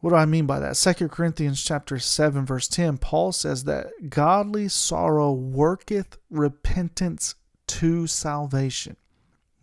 What 0.00 0.10
do 0.10 0.16
I 0.16 0.26
mean 0.26 0.46
by 0.46 0.60
that? 0.60 0.74
2 0.74 1.08
Corinthians 1.08 1.62
chapter 1.62 1.98
7 1.98 2.46
verse 2.46 2.68
10 2.68 2.98
Paul 2.98 3.32
says 3.32 3.64
that 3.64 4.10
godly 4.10 4.68
sorrow 4.68 5.32
worketh 5.32 6.18
repentance 6.30 7.34
to 7.66 8.06
salvation, 8.06 8.96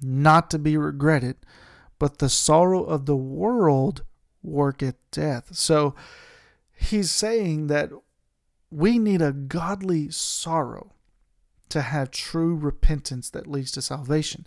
not 0.01 0.51
to 0.51 0.59
be 0.59 0.77
regretted, 0.77 1.37
but 1.99 2.17
the 2.17 2.29
sorrow 2.29 2.83
of 2.83 3.05
the 3.05 3.15
world 3.15 4.03
worketh 4.43 4.95
death. 5.11 5.55
So 5.55 5.95
he's 6.73 7.11
saying 7.11 7.67
that 7.67 7.91
we 8.69 8.99
need 8.99 9.21
a 9.21 9.31
godly 9.31 10.11
sorrow 10.11 10.93
to 11.69 11.81
have 11.81 12.11
true 12.11 12.55
repentance 12.55 13.29
that 13.29 13.47
leads 13.47 13.71
to 13.71 13.81
salvation. 13.81 14.45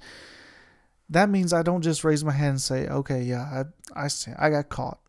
That 1.08 1.30
means 1.30 1.52
I 1.52 1.62
don't 1.62 1.82
just 1.82 2.04
raise 2.04 2.22
my 2.22 2.32
hand 2.32 2.50
and 2.50 2.60
say, 2.60 2.86
"Okay, 2.86 3.22
yeah, 3.22 3.64
I 3.94 4.04
I 4.04 4.08
I 4.38 4.50
got 4.50 4.68
caught 4.68 5.00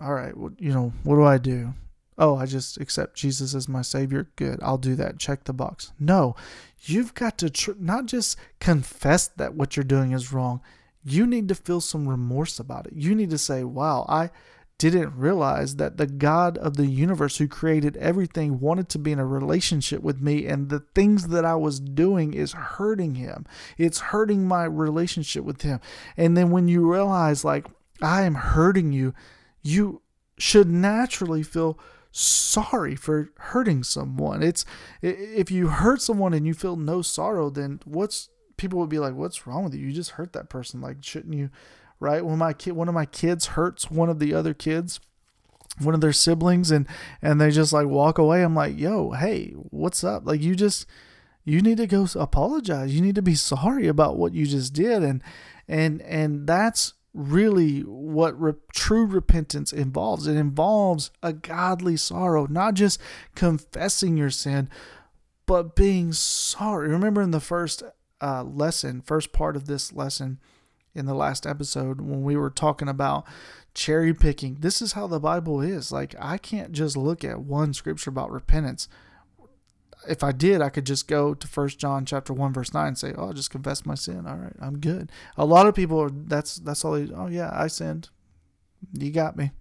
all 0.00 0.14
right, 0.14 0.36
well, 0.36 0.52
you 0.58 0.72
know, 0.72 0.92
what 1.04 1.16
do 1.16 1.24
I 1.24 1.38
do? 1.38 1.74
Oh, 2.18 2.36
I 2.36 2.46
just 2.46 2.78
accept 2.80 3.16
Jesus 3.16 3.54
as 3.54 3.68
my 3.68 3.82
Savior. 3.82 4.28
Good, 4.36 4.60
I'll 4.62 4.78
do 4.78 4.94
that. 4.96 5.18
Check 5.18 5.44
the 5.44 5.52
box. 5.52 5.92
No, 5.98 6.36
you've 6.82 7.14
got 7.14 7.38
to 7.38 7.50
tr- 7.50 7.72
not 7.78 8.06
just 8.06 8.36
confess 8.60 9.28
that 9.28 9.54
what 9.54 9.76
you're 9.76 9.84
doing 9.84 10.12
is 10.12 10.32
wrong. 10.32 10.60
You 11.04 11.26
need 11.26 11.48
to 11.48 11.54
feel 11.54 11.80
some 11.80 12.08
remorse 12.08 12.60
about 12.60 12.86
it. 12.86 12.92
You 12.94 13.14
need 13.14 13.30
to 13.30 13.38
say, 13.38 13.64
wow, 13.64 14.06
I 14.08 14.30
didn't 14.78 15.16
realize 15.16 15.76
that 15.76 15.96
the 15.96 16.06
God 16.06 16.58
of 16.58 16.76
the 16.76 16.86
universe 16.86 17.38
who 17.38 17.46
created 17.46 17.96
everything 17.96 18.60
wanted 18.60 18.88
to 18.90 18.98
be 18.98 19.12
in 19.12 19.18
a 19.18 19.26
relationship 19.26 20.02
with 20.02 20.20
me, 20.20 20.46
and 20.46 20.68
the 20.68 20.84
things 20.94 21.28
that 21.28 21.44
I 21.44 21.54
was 21.54 21.80
doing 21.80 22.34
is 22.34 22.52
hurting 22.52 23.14
him. 23.14 23.46
It's 23.78 24.00
hurting 24.00 24.46
my 24.46 24.64
relationship 24.64 25.44
with 25.44 25.62
him. 25.62 25.80
And 26.16 26.36
then 26.36 26.50
when 26.50 26.68
you 26.68 26.92
realize, 26.92 27.44
like, 27.44 27.66
I 28.00 28.22
am 28.22 28.34
hurting 28.34 28.92
you, 28.92 29.14
you 29.62 30.02
should 30.38 30.68
naturally 30.70 31.42
feel 31.42 31.78
sorry 32.10 32.94
for 32.94 33.30
hurting 33.38 33.82
someone. 33.82 34.42
It's 34.42 34.64
if 35.00 35.50
you 35.50 35.68
hurt 35.68 36.02
someone 36.02 36.34
and 36.34 36.46
you 36.46 36.54
feel 36.54 36.76
no 36.76 37.02
sorrow, 37.02 37.48
then 37.50 37.80
what's 37.84 38.28
people 38.56 38.78
would 38.80 38.90
be 38.90 38.98
like, 38.98 39.14
"What's 39.14 39.46
wrong 39.46 39.64
with 39.64 39.74
you? 39.74 39.86
You 39.86 39.92
just 39.92 40.12
hurt 40.12 40.32
that 40.34 40.50
person. 40.50 40.80
Like, 40.80 41.02
shouldn't 41.02 41.34
you?" 41.34 41.50
Right? 42.00 42.24
When 42.24 42.38
my 42.38 42.52
kid, 42.52 42.72
one 42.72 42.88
of 42.88 42.94
my 42.94 43.06
kids 43.06 43.46
hurts 43.46 43.90
one 43.90 44.08
of 44.08 44.18
the 44.18 44.34
other 44.34 44.54
kids, 44.54 45.00
one 45.78 45.94
of 45.94 46.00
their 46.00 46.12
siblings, 46.12 46.70
and 46.70 46.86
and 47.22 47.40
they 47.40 47.50
just 47.50 47.72
like 47.72 47.86
walk 47.86 48.18
away. 48.18 48.42
I'm 48.42 48.54
like, 48.54 48.78
"Yo, 48.78 49.12
hey, 49.12 49.52
what's 49.70 50.04
up? 50.04 50.26
Like, 50.26 50.42
you 50.42 50.54
just." 50.54 50.86
You 51.44 51.60
need 51.60 51.78
to 51.78 51.88
go 51.88 52.06
apologize. 52.14 52.94
You 52.94 53.00
need 53.00 53.16
to 53.16 53.20
be 53.22 53.34
sorry 53.34 53.88
about 53.88 54.16
what 54.16 54.32
you 54.32 54.46
just 54.46 54.72
did, 54.72 55.02
and 55.02 55.24
and 55.66 56.00
and 56.02 56.46
that's 56.46 56.94
really 57.14 57.80
what 57.80 58.40
re- 58.40 58.54
true 58.72 59.06
repentance 59.06 59.72
involves. 59.72 60.26
It 60.26 60.36
involves 60.36 61.10
a 61.22 61.32
godly 61.32 61.96
sorrow, 61.96 62.46
not 62.46 62.74
just 62.74 63.00
confessing 63.34 64.16
your 64.16 64.30
sin, 64.30 64.68
but 65.46 65.76
being 65.76 66.12
sorry. 66.12 66.88
Remember 66.88 67.22
in 67.22 67.30
the 67.30 67.40
first 67.40 67.82
uh, 68.20 68.42
lesson, 68.44 69.02
first 69.02 69.32
part 69.32 69.56
of 69.56 69.66
this 69.66 69.92
lesson 69.92 70.38
in 70.94 71.06
the 71.06 71.14
last 71.14 71.46
episode, 71.46 72.00
when 72.00 72.22
we 72.22 72.36
were 72.36 72.50
talking 72.50 72.88
about 72.88 73.24
cherry 73.74 74.14
picking, 74.14 74.56
this 74.60 74.82
is 74.82 74.92
how 74.92 75.06
the 75.06 75.20
Bible 75.20 75.60
is. 75.60 75.90
Like, 75.90 76.14
I 76.18 76.38
can't 76.38 76.72
just 76.72 76.96
look 76.96 77.24
at 77.24 77.40
one 77.40 77.74
scripture 77.74 78.10
about 78.10 78.30
repentance 78.30 78.88
if 80.08 80.22
I 80.22 80.32
did, 80.32 80.60
I 80.60 80.68
could 80.68 80.86
just 80.86 81.08
go 81.08 81.34
to 81.34 81.46
First 81.46 81.78
John 81.78 82.04
chapter 82.04 82.32
one 82.32 82.52
verse 82.52 82.74
nine 82.74 82.88
and 82.88 82.98
say, 82.98 83.12
"Oh, 83.16 83.26
I'll 83.26 83.32
just 83.32 83.50
confess 83.50 83.86
my 83.86 83.94
sin. 83.94 84.26
All 84.26 84.36
right, 84.36 84.56
I'm 84.60 84.78
good." 84.78 85.10
A 85.36 85.44
lot 85.44 85.66
of 85.66 85.74
people 85.74 86.00
are 86.00 86.10
that's 86.10 86.56
that's 86.56 86.84
all. 86.84 86.92
They, 86.92 87.12
oh 87.12 87.28
yeah, 87.28 87.50
I 87.52 87.66
sinned. 87.66 88.10
You 88.92 89.10
got 89.10 89.36
me. 89.36 89.52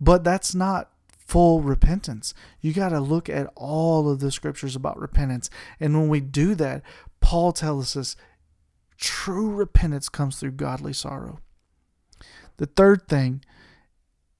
But 0.00 0.24
that's 0.24 0.54
not 0.54 0.90
full 1.18 1.60
repentance. 1.60 2.34
You 2.60 2.72
got 2.72 2.90
to 2.90 3.00
look 3.00 3.28
at 3.28 3.50
all 3.54 4.10
of 4.10 4.20
the 4.20 4.30
scriptures 4.30 4.76
about 4.76 4.98
repentance, 4.98 5.50
and 5.80 5.94
when 5.94 6.08
we 6.08 6.20
do 6.20 6.54
that, 6.54 6.82
Paul 7.20 7.52
tells 7.52 7.96
us 7.96 8.16
true 8.98 9.50
repentance 9.50 10.08
comes 10.08 10.38
through 10.38 10.52
godly 10.52 10.92
sorrow. 10.92 11.40
The 12.56 12.66
third 12.66 13.08
thing 13.08 13.44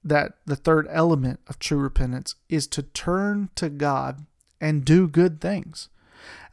that 0.03 0.33
the 0.45 0.55
third 0.55 0.87
element 0.89 1.39
of 1.47 1.59
true 1.59 1.77
repentance 1.77 2.35
is 2.49 2.65
to 2.67 2.81
turn 2.81 3.49
to 3.55 3.69
God 3.69 4.25
and 4.59 4.85
do 4.85 5.07
good 5.07 5.39
things. 5.39 5.89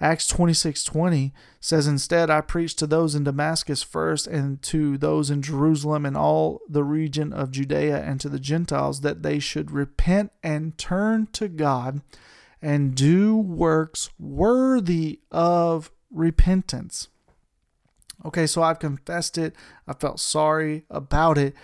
Acts 0.01 0.29
26:20 0.29 1.33
says 1.61 1.87
instead 1.87 2.31
I 2.31 2.41
preached 2.41 2.79
to 2.81 2.87
those 2.87 3.15
in 3.15 3.25
Damascus 3.25 3.83
first 3.83 4.27
and 4.27 4.61
to 4.63 4.99
those 4.99 5.31
in 5.31 5.43
Jerusalem 5.43 6.05
and 6.05 6.17
all 6.17 6.61
the 6.69 6.85
region 6.85 7.33
of 7.33 7.51
Judea 7.51 8.03
and 8.03 8.21
to 8.21 8.29
the 8.29 8.41
Gentiles 8.41 9.01
that 9.01 9.23
they 9.23 9.39
should 9.39 9.71
repent 9.71 10.33
and 10.43 10.77
turn 10.77 11.29
to 11.33 11.49
God 11.49 12.03
and 12.61 12.95
do 12.95 13.37
works 13.37 14.11
worthy 14.19 15.21
of 15.31 15.91
repentance. 16.11 17.09
Okay, 18.25 18.47
so 18.47 18.63
I've 18.63 18.79
confessed 18.79 19.37
it, 19.37 19.55
I 19.87 19.93
felt 19.93 20.19
sorry 20.19 20.85
about 20.89 21.37
it, 21.37 21.55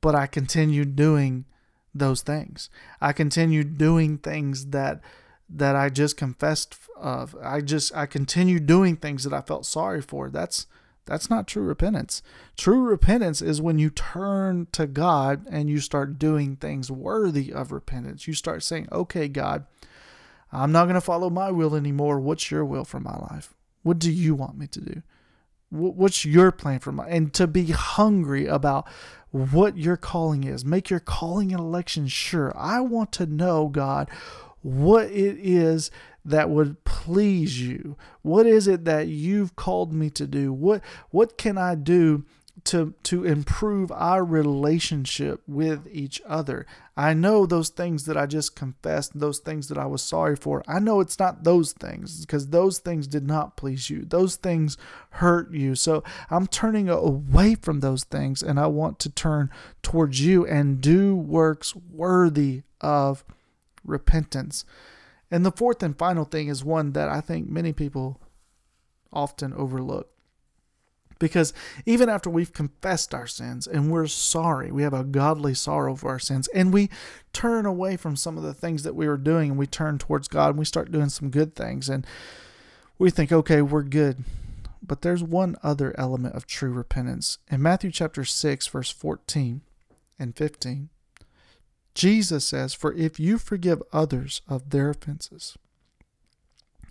but 0.00 0.14
I 0.14 0.26
continued 0.26 0.96
doing 0.96 1.44
those 1.94 2.22
things. 2.22 2.70
I 3.00 3.12
continued 3.12 3.78
doing 3.78 4.18
things 4.18 4.66
that 4.66 5.00
that 5.48 5.76
I 5.76 5.88
just 5.88 6.16
confessed 6.16 6.76
of. 6.96 7.36
I 7.42 7.60
just 7.60 7.94
I 7.96 8.06
continued 8.06 8.66
doing 8.66 8.96
things 8.96 9.24
that 9.24 9.32
I 9.32 9.40
felt 9.40 9.66
sorry 9.66 10.02
for. 10.02 10.30
That's 10.30 10.66
that's 11.04 11.30
not 11.30 11.46
true 11.46 11.62
repentance. 11.62 12.22
True 12.56 12.82
repentance 12.82 13.40
is 13.40 13.62
when 13.62 13.78
you 13.78 13.88
turn 13.90 14.68
to 14.72 14.86
God 14.86 15.46
and 15.50 15.70
you 15.70 15.80
start 15.80 16.18
doing 16.18 16.56
things 16.56 16.90
worthy 16.90 17.52
of 17.52 17.72
repentance. 17.72 18.26
You 18.26 18.34
start 18.34 18.62
saying, 18.62 18.88
"Okay, 18.92 19.28
God, 19.28 19.66
I'm 20.52 20.72
not 20.72 20.84
going 20.84 20.94
to 20.94 21.00
follow 21.00 21.30
my 21.30 21.50
will 21.50 21.74
anymore. 21.74 22.20
What's 22.20 22.50
your 22.50 22.64
will 22.64 22.84
for 22.84 23.00
my 23.00 23.16
life? 23.30 23.54
What 23.82 23.98
do 23.98 24.12
you 24.12 24.34
want 24.34 24.58
me 24.58 24.66
to 24.66 24.80
do? 24.80 25.02
What's 25.70 26.24
your 26.24 26.50
plan 26.50 26.78
for 26.78 26.92
my 26.92 27.06
and 27.08 27.32
to 27.34 27.46
be 27.46 27.66
hungry 27.66 28.46
about 28.46 28.88
what 29.30 29.76
your 29.76 29.96
calling 29.96 30.44
is. 30.44 30.64
Make 30.64 30.90
your 30.90 31.00
calling 31.00 31.52
and 31.52 31.60
election 31.60 32.08
sure. 32.08 32.52
I 32.56 32.80
want 32.80 33.12
to 33.12 33.26
know, 33.26 33.68
God, 33.68 34.08
what 34.68 35.06
it 35.06 35.38
is 35.38 35.90
that 36.24 36.50
would 36.50 36.84
please 36.84 37.60
you. 37.60 37.96
What 38.22 38.46
is 38.46 38.68
it 38.68 38.84
that 38.84 39.08
you've 39.08 39.56
called 39.56 39.92
me 39.92 40.10
to 40.10 40.26
do? 40.26 40.52
What 40.52 40.82
what 41.10 41.38
can 41.38 41.56
I 41.56 41.74
do 41.74 42.24
to 42.64 42.94
to 43.04 43.24
improve 43.24 43.90
our 43.92 44.24
relationship 44.24 45.42
with 45.46 45.86
each 45.90 46.20
other. 46.26 46.66
I 46.96 47.14
know 47.14 47.46
those 47.46 47.68
things 47.68 48.04
that 48.06 48.16
I 48.16 48.26
just 48.26 48.56
confessed, 48.56 49.18
those 49.18 49.38
things 49.38 49.68
that 49.68 49.78
I 49.78 49.86
was 49.86 50.02
sorry 50.02 50.36
for. 50.36 50.62
I 50.66 50.78
know 50.78 51.00
it's 51.00 51.18
not 51.18 51.44
those 51.44 51.72
things 51.72 52.26
because 52.26 52.48
those 52.48 52.78
things 52.78 53.06
did 53.06 53.26
not 53.26 53.56
please 53.56 53.88
you. 53.88 54.04
Those 54.04 54.36
things 54.36 54.76
hurt 55.10 55.52
you. 55.52 55.74
So 55.74 56.02
I'm 56.30 56.46
turning 56.46 56.88
away 56.88 57.54
from 57.54 57.80
those 57.80 58.04
things 58.04 58.42
and 58.42 58.58
I 58.58 58.66
want 58.66 58.98
to 59.00 59.10
turn 59.10 59.50
towards 59.82 60.20
you 60.20 60.46
and 60.46 60.80
do 60.80 61.14
works 61.14 61.76
worthy 61.76 62.62
of 62.80 63.24
repentance. 63.88 64.64
And 65.30 65.44
the 65.44 65.52
fourth 65.52 65.82
and 65.82 65.96
final 65.96 66.24
thing 66.24 66.48
is 66.48 66.64
one 66.64 66.92
that 66.92 67.08
I 67.08 67.20
think 67.20 67.48
many 67.48 67.72
people 67.72 68.20
often 69.12 69.52
overlook 69.54 70.10
because 71.18 71.52
even 71.86 72.08
after 72.08 72.30
we've 72.30 72.52
confessed 72.52 73.14
our 73.14 73.26
sins 73.26 73.66
and 73.66 73.90
we're 73.90 74.06
sorry, 74.06 74.70
we 74.70 74.82
have 74.82 74.94
a 74.94 75.04
godly 75.04 75.54
sorrow 75.54 75.94
for 75.94 76.10
our 76.10 76.18
sins, 76.18 76.48
and 76.48 76.72
we 76.72 76.90
turn 77.32 77.66
away 77.66 77.96
from 77.96 78.16
some 78.16 78.36
of 78.36 78.44
the 78.44 78.54
things 78.54 78.82
that 78.82 78.94
we 78.94 79.08
were 79.08 79.16
doing 79.16 79.50
and 79.50 79.58
we 79.58 79.66
turn 79.66 79.98
towards 79.98 80.28
God 80.28 80.50
and 80.50 80.58
we 80.58 80.64
start 80.64 80.92
doing 80.92 81.08
some 81.08 81.30
good 81.30 81.54
things 81.54 81.88
and 81.88 82.06
we 82.98 83.10
think, 83.10 83.32
okay, 83.32 83.62
we're 83.62 83.82
good. 83.82 84.24
But 84.82 85.02
there's 85.02 85.22
one 85.22 85.56
other 85.62 85.94
element 85.98 86.34
of 86.34 86.46
true 86.46 86.72
repentance. 86.72 87.38
In 87.50 87.62
Matthew 87.62 87.90
chapter 87.90 88.24
6, 88.24 88.66
verse 88.68 88.90
14 88.90 89.60
and 90.18 90.36
15, 90.36 90.88
Jesus 91.98 92.44
says, 92.44 92.74
For 92.74 92.92
if 92.92 93.18
you 93.18 93.38
forgive 93.38 93.82
others 93.92 94.40
of 94.48 94.70
their 94.70 94.90
offenses, 94.90 95.58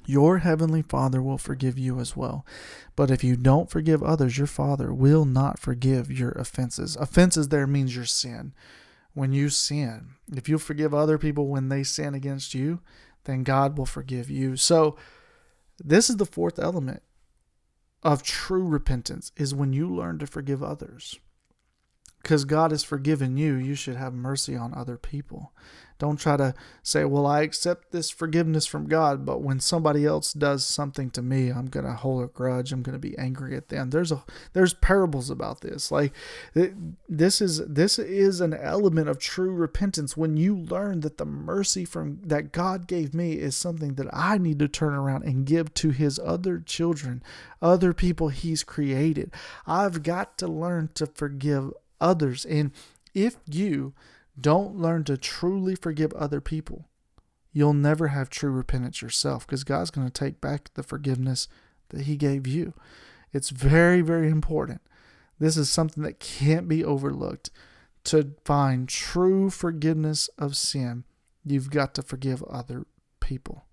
your 0.05 0.39
heavenly 0.39 0.81
Father 0.81 1.21
will 1.21 1.37
forgive 1.37 1.79
you 1.79 2.01
as 2.01 2.17
well. 2.17 2.45
But 2.97 3.09
if 3.09 3.23
you 3.23 3.37
don't 3.37 3.69
forgive 3.69 4.03
others, 4.03 4.37
your 4.37 4.47
Father 4.47 4.93
will 4.93 5.23
not 5.23 5.59
forgive 5.59 6.11
your 6.11 6.31
offenses. 6.31 6.97
Offenses 6.97 7.47
there 7.47 7.65
means 7.65 7.95
your 7.95 8.03
sin. 8.03 8.53
When 9.13 9.31
you 9.31 9.47
sin, 9.47 10.15
if 10.35 10.49
you 10.49 10.57
forgive 10.57 10.93
other 10.93 11.17
people 11.17 11.47
when 11.47 11.69
they 11.69 11.83
sin 11.83 12.13
against 12.13 12.53
you, 12.53 12.81
then 13.23 13.43
God 13.43 13.77
will 13.77 13.85
forgive 13.85 14.29
you. 14.29 14.57
So, 14.57 14.97
this 15.81 16.09
is 16.09 16.17
the 16.17 16.25
fourth 16.25 16.59
element 16.59 17.01
of 18.03 18.23
true 18.23 18.67
repentance 18.67 19.31
is 19.37 19.55
when 19.55 19.71
you 19.71 19.87
learn 19.87 20.19
to 20.19 20.27
forgive 20.27 20.61
others. 20.61 21.17
Because 22.27 22.43
God 22.43 22.71
has 22.71 22.83
forgiven 22.83 23.37
you, 23.37 23.53
you 23.53 23.73
should 23.73 23.95
have 23.95 24.13
mercy 24.13 24.53
on 24.53 24.73
other 24.73 24.97
people. 24.97 25.53
Don't 25.97 26.19
try 26.19 26.35
to 26.35 26.53
say, 26.83 27.05
well, 27.05 27.25
I 27.25 27.41
accept 27.41 27.93
this 27.93 28.09
forgiveness 28.09 28.65
from 28.65 28.89
God, 28.89 29.25
but 29.25 29.41
when 29.41 29.61
somebody 29.61 30.05
else 30.05 30.33
does 30.33 30.65
something 30.65 31.09
to 31.11 31.21
me, 31.21 31.49
I'm 31.49 31.67
going 31.67 31.85
to 31.85 31.93
hold 31.93 32.25
a 32.25 32.27
grudge. 32.27 32.73
I'm 32.73 32.81
going 32.81 32.99
to 32.99 32.99
be 32.99 33.17
angry 33.17 33.55
at 33.55 33.69
them. 33.69 33.91
There's 33.91 34.11
a 34.11 34.25
there's 34.51 34.73
parables 34.73 35.29
about 35.29 35.61
this. 35.61 35.89
Like 35.89 36.11
this 37.07 37.39
is 37.39 37.65
this 37.65 37.97
is 37.97 38.41
an 38.41 38.53
element 38.53 39.07
of 39.07 39.19
true 39.19 39.53
repentance 39.53 40.17
when 40.17 40.35
you 40.35 40.53
learn 40.53 40.99
that 40.99 41.17
the 41.17 41.25
mercy 41.25 41.85
from 41.85 42.19
that 42.23 42.51
God 42.51 42.87
gave 42.87 43.13
me 43.13 43.35
is 43.35 43.55
something 43.55 43.93
that 43.93 44.13
I 44.13 44.37
need 44.37 44.59
to 44.59 44.67
turn 44.67 44.93
around 44.93 45.23
and 45.23 45.45
give 45.45 45.73
to 45.75 45.91
his 45.91 46.19
other 46.19 46.59
children, 46.59 47.23
other 47.61 47.93
people 47.93 48.27
he's 48.27 48.65
created. 48.65 49.31
I've 49.65 50.03
got 50.03 50.37
to 50.39 50.47
learn 50.47 50.89
to 50.95 51.07
forgive 51.07 51.71
others. 51.99 52.45
And 52.45 52.71
if 53.13 53.37
you 53.45 53.93
don't 54.39 54.75
learn 54.75 55.03
to 55.05 55.17
truly 55.17 55.75
forgive 55.75 56.13
other 56.13 56.41
people, 56.41 56.87
you'll 57.51 57.73
never 57.73 58.09
have 58.09 58.29
true 58.29 58.51
repentance 58.51 59.01
yourself 59.01 59.45
because 59.45 59.63
God's 59.63 59.91
going 59.91 60.07
to 60.07 60.13
take 60.13 60.39
back 60.39 60.71
the 60.75 60.83
forgiveness 60.83 61.47
that 61.89 62.01
He 62.01 62.15
gave 62.15 62.45
you. 62.45 62.73
It's 63.33 63.49
very, 63.49 64.01
very 64.01 64.29
important. 64.29 64.81
This 65.39 65.57
is 65.57 65.69
something 65.69 66.03
that 66.03 66.19
can't 66.19 66.67
be 66.67 66.83
overlooked. 66.83 67.49
To 68.05 68.35
find 68.45 68.87
true 68.87 69.49
forgiveness 69.49 70.29
of 70.37 70.55
sin, 70.55 71.03
you've 71.43 71.69
got 71.69 71.93
to 71.95 72.01
forgive 72.01 72.41
other 72.43 72.85
people. 73.19 73.65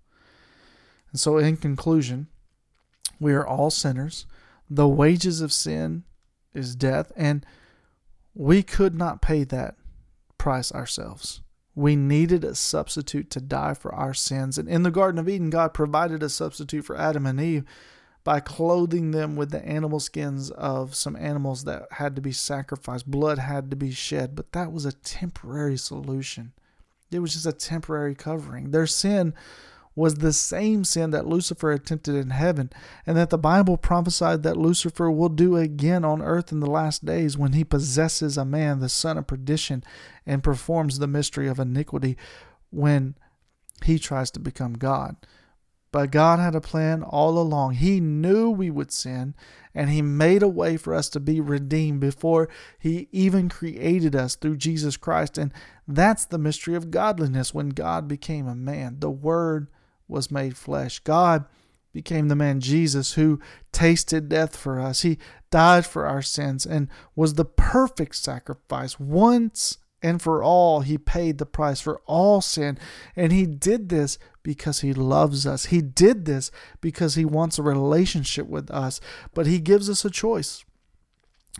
And 1.11 1.19
so, 1.19 1.37
in 1.37 1.55
conclusion, 1.55 2.27
we 3.19 3.33
are 3.33 3.47
all 3.47 3.69
sinners. 3.69 4.25
The 4.69 4.87
wages 4.87 5.39
of 5.39 5.53
sin 5.53 6.03
is 6.53 6.75
death, 6.75 7.11
and 7.15 7.45
we 8.35 8.61
could 8.61 8.93
not 8.93 9.21
pay 9.21 9.45
that 9.45 9.75
price 10.37 10.71
ourselves. 10.71 11.41
We 11.73 11.95
needed 11.95 12.43
a 12.43 12.55
substitute 12.55 13.29
to 13.31 13.41
die 13.41 13.73
for 13.73 13.93
our 13.93 14.13
sins. 14.13 14.57
And 14.57 14.69
in 14.69 14.83
the 14.83 14.91
Garden 14.91 15.19
of 15.19 15.27
Eden, 15.27 15.49
God 15.49 15.73
provided 15.73 16.21
a 16.21 16.29
substitute 16.29 16.83
for 16.83 16.97
Adam 16.97 17.25
and 17.25 17.39
Eve 17.39 17.65
by 18.23 18.39
clothing 18.39 19.11
them 19.11 19.35
with 19.35 19.51
the 19.51 19.65
animal 19.65 19.99
skins 19.99 20.51
of 20.51 20.95
some 20.95 21.15
animals 21.15 21.63
that 21.63 21.87
had 21.91 22.15
to 22.15 22.21
be 22.21 22.31
sacrificed. 22.31 23.09
Blood 23.09 23.39
had 23.39 23.69
to 23.71 23.75
be 23.75 23.91
shed, 23.91 24.35
but 24.35 24.51
that 24.51 24.71
was 24.71 24.85
a 24.85 24.91
temporary 24.91 25.77
solution. 25.77 26.53
It 27.11 27.19
was 27.19 27.33
just 27.33 27.45
a 27.45 27.53
temporary 27.53 28.15
covering. 28.15 28.71
Their 28.71 28.87
sin 28.87 29.33
was 29.95 30.15
the 30.15 30.33
same 30.33 30.83
sin 30.83 31.11
that 31.11 31.27
Lucifer 31.27 31.71
attempted 31.71 32.15
in 32.15 32.29
heaven, 32.31 32.69
and 33.05 33.15
that 33.15 33.29
the 33.29 33.37
Bible 33.37 33.77
prophesied 33.77 34.43
that 34.43 34.57
Lucifer 34.57 35.09
will 35.09 35.29
do 35.29 35.55
again 35.55 36.03
on 36.03 36.21
earth 36.21 36.51
in 36.51 36.59
the 36.59 36.69
last 36.69 37.05
days 37.05 37.37
when 37.37 37.53
he 37.53 37.63
possesses 37.63 38.37
a 38.37 38.43
man, 38.43 38.79
the 38.79 38.89
son 38.89 39.17
of 39.17 39.27
perdition, 39.27 39.83
and 40.25 40.43
performs 40.43 40.99
the 40.99 41.07
mystery 41.07 41.47
of 41.47 41.59
iniquity 41.59 42.17
when 42.71 43.15
he 43.83 43.97
tries 43.97 44.31
to 44.31 44.39
become 44.39 44.73
God. 44.73 45.15
But 45.95 46.11
God 46.11 46.39
had 46.39 46.55
a 46.55 46.61
plan 46.61 47.03
all 47.03 47.37
along. 47.37 47.75
He 47.75 48.01
knew 48.01 48.49
we 48.49 48.69
would 48.69 48.91
sin, 48.91 49.33
and 49.73 49.89
He 49.89 50.01
made 50.01 50.43
a 50.43 50.47
way 50.49 50.75
for 50.75 50.93
us 50.93 51.07
to 51.11 51.21
be 51.21 51.39
redeemed 51.39 52.01
before 52.01 52.49
He 52.77 53.07
even 53.13 53.47
created 53.47 54.13
us 54.13 54.35
through 54.35 54.57
Jesus 54.57 54.97
Christ. 54.97 55.37
And 55.37 55.53
that's 55.87 56.25
the 56.25 56.37
mystery 56.37 56.75
of 56.75 56.91
godliness 56.91 57.53
when 57.53 57.69
God 57.69 58.09
became 58.09 58.45
a 58.45 58.55
man. 58.55 58.97
The 58.99 59.09
Word 59.09 59.69
was 60.07 60.31
made 60.31 60.57
flesh. 60.57 60.99
God 60.99 61.45
became 61.93 62.27
the 62.27 62.35
man 62.35 62.59
Jesus 62.59 63.13
who 63.13 63.39
tasted 63.71 64.27
death 64.27 64.55
for 64.55 64.79
us. 64.79 65.01
He 65.01 65.17
died 65.49 65.85
for 65.85 66.05
our 66.05 66.21
sins 66.21 66.65
and 66.65 66.89
was 67.15 67.35
the 67.35 67.45
perfect 67.45 68.15
sacrifice. 68.15 68.99
Once 68.99 69.77
and 70.03 70.21
for 70.21 70.43
all, 70.43 70.81
he 70.81 70.97
paid 70.97 71.37
the 71.37 71.45
price 71.45 71.79
for 71.79 72.01
all 72.05 72.41
sin. 72.41 72.77
And 73.15 73.31
he 73.31 73.45
did 73.45 73.89
this 73.89 74.19
because 74.43 74.81
he 74.81 74.93
loves 74.93 75.47
us. 75.47 75.67
He 75.67 75.81
did 75.81 76.25
this 76.25 76.51
because 76.81 77.15
he 77.15 77.25
wants 77.25 77.57
a 77.57 77.63
relationship 77.63 78.45
with 78.45 78.69
us. 78.69 78.99
But 79.33 79.47
he 79.47 79.59
gives 79.59 79.89
us 79.89 80.05
a 80.05 80.11
choice. 80.11 80.65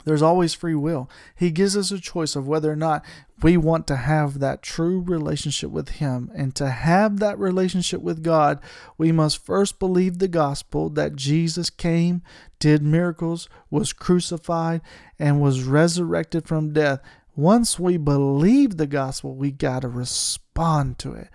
There's 0.03 0.21
always 0.21 0.53
free 0.53 0.75
will. 0.75 1.10
He 1.36 1.51
gives 1.51 1.77
us 1.77 1.89
a 1.89 1.99
choice 1.99 2.36
of 2.36 2.47
whether 2.47 2.71
or 2.71 2.75
not 2.75 3.03
we 3.41 3.58
want 3.58 3.88
to 3.88 3.95
have 3.95 4.39
that 4.39 4.62
true 4.62 4.99
relationship 4.99 5.71
with 5.71 5.89
Him. 5.89 6.29
And 6.36 6.53
to 6.55 6.69
have 6.69 7.19
that 7.19 7.39
relationship 7.39 8.01
with 8.01 8.23
God, 8.23 8.60
we 8.97 9.12
must 9.12 9.43
first 9.43 9.79
believe 9.79 10.19
the 10.19 10.27
gospel 10.27 10.89
that 10.89 11.15
Jesus 11.15 11.69
came, 11.69 12.21
did 12.60 12.84
miracles, 12.84 13.49
was 13.69 13.93
crucified, 13.93 14.81
and 15.17 15.41
was 15.41 15.63
resurrected 15.63 16.47
from 16.47 16.73
death. 16.73 16.99
Once 17.36 17.79
we 17.79 17.97
believe 17.97 18.77
the 18.77 18.88
gospel, 18.88 19.36
we 19.36 19.51
got 19.51 19.81
to 19.81 19.89
respond 19.89 20.99
to 20.99 21.13
it. 21.13 21.29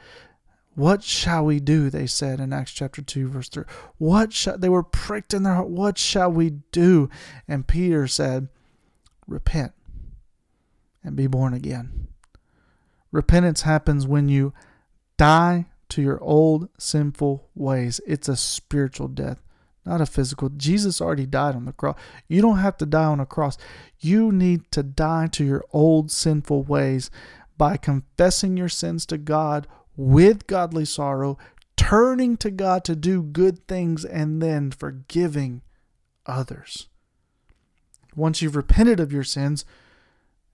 What 0.75 1.03
shall 1.03 1.45
we 1.45 1.61
do? 1.61 1.91
They 1.91 2.07
said 2.07 2.41
in 2.41 2.53
Acts 2.53 2.73
chapter 2.73 3.03
2, 3.03 3.29
verse 3.29 3.49
3. 3.49 3.65
What 3.99 4.33
shall 4.33 4.57
they 4.57 4.69
were 4.69 4.83
pricked 4.83 5.35
in 5.35 5.43
their 5.43 5.55
heart? 5.55 5.69
What 5.69 5.99
shall 5.99 6.31
we 6.31 6.51
do? 6.73 7.11
And 7.49 7.67
Peter 7.67 8.07
said, 8.07 8.49
Repent 9.27 9.73
and 11.03 11.17
be 11.17 11.27
born 11.27 11.55
again. 11.55 12.09
Repentance 13.13 13.63
happens 13.63 14.07
when 14.07 14.29
you 14.29 14.53
die 15.17 15.67
to 15.91 16.03
your 16.03 16.23
old 16.23 16.69
sinful 16.79 17.49
ways. 17.55 18.01
It's 18.07 18.29
a 18.29 18.37
spiritual 18.37 19.09
death, 19.09 19.43
not 19.85 20.01
a 20.01 20.07
physical. 20.07 20.49
Jesus 20.51 21.01
already 21.01 21.27
died 21.27 21.57
on 21.57 21.65
the 21.65 21.73
cross. 21.73 21.99
You 22.29 22.41
don't 22.43 22.59
have 22.59 22.77
to 22.79 22.87
die 22.87 23.05
on 23.05 23.21
a 23.21 23.27
cross. 23.27 23.59
You 23.99 24.31
need 24.31 24.71
to 24.73 24.83
die 24.83 25.27
to 25.33 25.45
your 25.45 25.65
old 25.73 26.11
sinful 26.11 26.63
ways 26.63 27.11
by 27.59 27.77
confessing 27.77 28.57
your 28.57 28.69
sins 28.69 29.05
to 29.07 29.19
God 29.19 29.67
with 30.01 30.47
godly 30.47 30.87
sorrow, 30.87 31.37
turning 31.77 32.35
to 32.39 32.51
God 32.51 32.85
to 32.85 32.97
do 32.97 33.23
good 33.23 33.67
things, 33.69 34.03
and 34.03 34.41
then 34.41 34.71
forgiving 34.71 35.61
others. 36.25 36.89
Once 38.17 38.41
you've 38.41 38.57
repented 38.57 38.99
of 38.99 39.13
your 39.13 39.23
sins, 39.23 39.67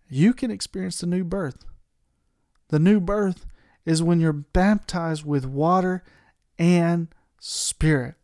you 0.09 0.35
can 0.35 0.51
experience 0.51 0.99
the 0.99 1.07
new 1.07 1.23
birth. 1.23 1.65
The 2.69 2.81
new 2.81 2.99
birth 2.99 3.47
is 3.85 4.03
when 4.03 4.21
you're 4.21 4.33
baptized 4.33 5.25
with 5.25 5.47
water 5.47 6.03
and 6.59 7.07
spirit. 7.39 8.17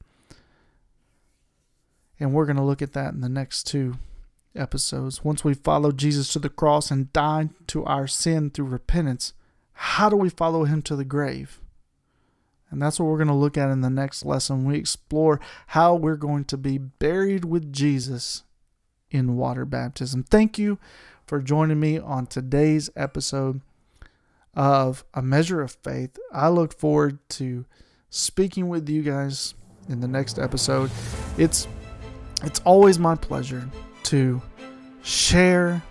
And 2.19 2.33
we're 2.33 2.47
going 2.47 2.57
to 2.57 2.63
look 2.63 2.83
at 2.83 2.95
that 2.95 3.15
in 3.15 3.21
the 3.21 3.29
next 3.29 3.65
two 3.65 3.95
episodes. 4.57 5.25
Once 5.25 5.45
we 5.45 5.55
follow 5.55 5.93
Jesus 5.93 6.33
to 6.33 6.41
the 6.41 6.49
cross 6.49 6.91
and 6.91 7.13
died 7.13 7.51
to 7.69 7.85
our 7.85 8.09
sin 8.09 8.51
through 8.51 8.67
repentance, 8.67 9.35
how 9.83 10.09
do 10.09 10.15
we 10.15 10.29
follow 10.29 10.63
him 10.63 10.81
to 10.81 10.95
the 10.95 11.05
grave? 11.05 11.61
And 12.71 12.81
that's 12.81 13.01
what 13.01 13.07
we're 13.07 13.17
going 13.17 13.27
to 13.27 13.35
look 13.35 13.59
at 13.59 13.69
in 13.69 13.81
the 13.81 13.91
next 13.91 14.25
lesson. 14.25 14.65
We 14.65 14.79
explore 14.79 15.41
how 15.67 15.97
we're 15.97 16.15
going 16.15 16.45
to 16.45 16.57
be 16.57 16.79
buried 16.79 17.45
with 17.45 17.73
Jesus 17.73 18.45
in 19.11 19.37
water 19.37 19.65
baptism. 19.65 20.23
Thank 20.23 20.57
you 20.57 20.79
for 21.27 21.41
joining 21.41 21.81
me 21.81 21.99
on 21.99 22.29
today's 22.29 22.91
episode 22.95 23.61
of 24.55 25.05
A 25.15 25.21
Measure 25.21 25.61
of 25.61 25.73
Faith. 25.73 26.17
I 26.33 26.49
look 26.49 26.79
forward 26.79 27.19
to 27.31 27.65
speaking 28.09 28.69
with 28.69 28.89
you 28.89 29.03
guys 29.03 29.55
in 29.89 29.99
the 29.99 30.07
next 30.07 30.39
episode. 30.39 30.93
It's 31.37 31.67
it's 32.45 32.61
always 32.61 33.01
my 33.01 33.17
pleasure 33.17 33.69
to 34.05 34.41
share 35.03 35.83